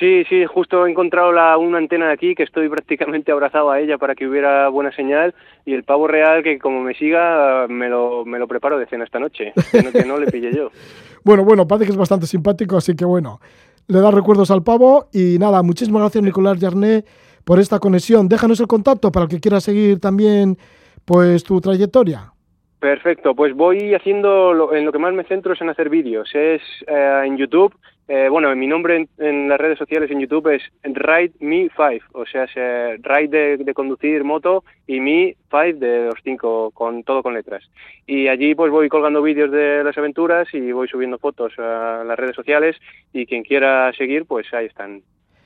Sí, 0.00 0.24
sí, 0.28 0.44
justo 0.46 0.84
he 0.84 0.90
encontrado 0.90 1.30
la, 1.32 1.56
una 1.56 1.78
antena 1.78 2.08
de 2.08 2.12
aquí 2.12 2.34
que 2.34 2.42
estoy 2.42 2.68
prácticamente 2.76 3.32
abrazado 3.32 3.70
a 3.70 3.80
ella 3.80 3.96
para 3.96 4.14
que 4.14 4.26
hubiera 4.26 4.68
buena 4.68 4.92
señal 4.92 5.34
y 5.64 5.72
el 5.72 5.84
pavo 5.84 6.08
real 6.08 6.42
que 6.42 6.58
como 6.58 6.82
me 6.82 6.92
siga 6.94 7.66
me 7.68 7.88
lo, 7.88 8.24
me 8.26 8.38
lo 8.38 8.46
preparo 8.48 8.78
de 8.78 8.86
cena 8.86 9.04
esta 9.04 9.18
noche, 9.20 9.54
que 9.72 9.82
no, 9.82 9.92
que 9.92 10.04
no 10.04 10.18
le 10.18 10.26
pille 10.26 10.54
yo. 10.54 10.70
Bueno, 11.26 11.44
bueno, 11.44 11.66
parece 11.66 11.86
que 11.86 11.90
es 11.90 11.96
bastante 11.96 12.24
simpático, 12.28 12.76
así 12.76 12.94
que 12.94 13.04
bueno, 13.04 13.40
le 13.88 13.98
da 13.98 14.12
recuerdos 14.12 14.52
al 14.52 14.62
pavo 14.62 15.08
y 15.12 15.38
nada, 15.40 15.60
muchísimas 15.64 16.02
gracias 16.02 16.22
Nicolás 16.22 16.60
Yarné 16.60 17.04
por 17.44 17.58
esta 17.58 17.80
conexión. 17.80 18.28
Déjanos 18.28 18.60
el 18.60 18.68
contacto 18.68 19.10
para 19.10 19.24
el 19.24 19.28
que 19.30 19.40
quiera 19.40 19.60
seguir 19.60 19.98
también 19.98 20.56
pues 21.04 21.42
tu 21.42 21.60
trayectoria. 21.60 22.32
Perfecto, 22.78 23.34
pues 23.34 23.56
voy 23.56 23.92
haciendo, 23.94 24.52
lo- 24.54 24.72
en 24.72 24.84
lo 24.84 24.92
que 24.92 25.00
más 25.00 25.12
me 25.14 25.24
centro 25.24 25.54
es 25.54 25.60
en 25.60 25.68
hacer 25.68 25.88
vídeos, 25.90 26.28
es 26.32 26.62
eh, 26.86 27.22
en 27.26 27.36
YouTube, 27.36 27.74
eh, 28.08 28.28
bueno, 28.30 28.54
mi 28.54 28.68
nombre 28.68 28.96
en, 28.96 29.08
en 29.18 29.48
las 29.48 29.58
redes 29.58 29.78
sociales 29.78 30.10
en 30.10 30.20
YouTube 30.20 30.54
es 30.54 30.62
Ride 30.84 31.32
Me 31.40 31.68
5, 31.76 32.04
o 32.12 32.24
sea, 32.24 32.44
es, 32.44 32.52
eh, 32.54 32.98
Ride 33.02 33.28
de, 33.28 33.56
de 33.64 33.74
conducir 33.74 34.22
moto 34.22 34.62
y 34.86 35.00
Me 35.00 35.36
5 35.50 35.78
de 35.80 36.06
los 36.06 36.14
cinco, 36.22 36.70
con 36.70 37.02
todo 37.02 37.22
con 37.22 37.34
letras. 37.34 37.64
Y 38.06 38.28
allí 38.28 38.54
pues 38.54 38.70
voy 38.70 38.88
colgando 38.88 39.22
vídeos 39.22 39.50
de 39.50 39.82
las 39.82 39.98
aventuras 39.98 40.46
y 40.54 40.70
voy 40.70 40.86
subiendo 40.86 41.18
fotos 41.18 41.52
a 41.58 42.04
las 42.06 42.16
redes 42.16 42.36
sociales 42.36 42.76
y 43.12 43.26
quien 43.26 43.42
quiera 43.42 43.92
seguir, 43.94 44.24
pues 44.24 44.46
ahí 44.54 44.66
están. 44.66 45.02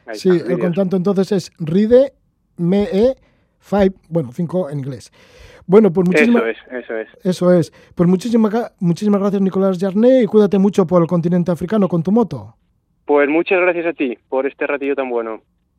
Ahí 0.06 0.16
Sí, 0.16 0.28
están 0.28 0.50
el 0.52 0.58
contacto 0.58 0.96
entonces 0.96 1.32
es 1.32 1.52
Ride 1.58 2.12
Me 2.58 2.86
5, 3.60 3.94
bueno, 4.10 4.32
5 4.32 4.70
en 4.70 4.78
inglés. 4.80 5.10
Bueno, 5.70 5.92
pues 5.92 6.08
muchísimas 6.08 6.42
Eso 6.42 6.48
es, 6.48 6.82
eso 6.82 6.96
es. 6.96 7.08
Eso 7.22 7.52
es. 7.52 7.92
Pues 7.94 8.08
muchísimas, 8.08 8.72
muchísimas 8.80 9.20
gracias, 9.20 9.40
Nicolás 9.40 9.78
Yarné, 9.78 10.22
y 10.22 10.26
cuídate 10.26 10.58
mucho 10.58 10.84
por 10.84 11.00
el 11.00 11.06
continente 11.06 11.52
africano 11.52 11.86
con 11.86 12.02
tu 12.02 12.10
moto. 12.10 12.56
Pues 13.04 13.28
muchas 13.28 13.60
gracias 13.60 13.86
a 13.86 13.92
ti 13.92 14.18
por 14.28 14.48
este 14.48 14.66
ratillo 14.66 14.96
tan 14.96 15.08
bueno. 15.08 15.42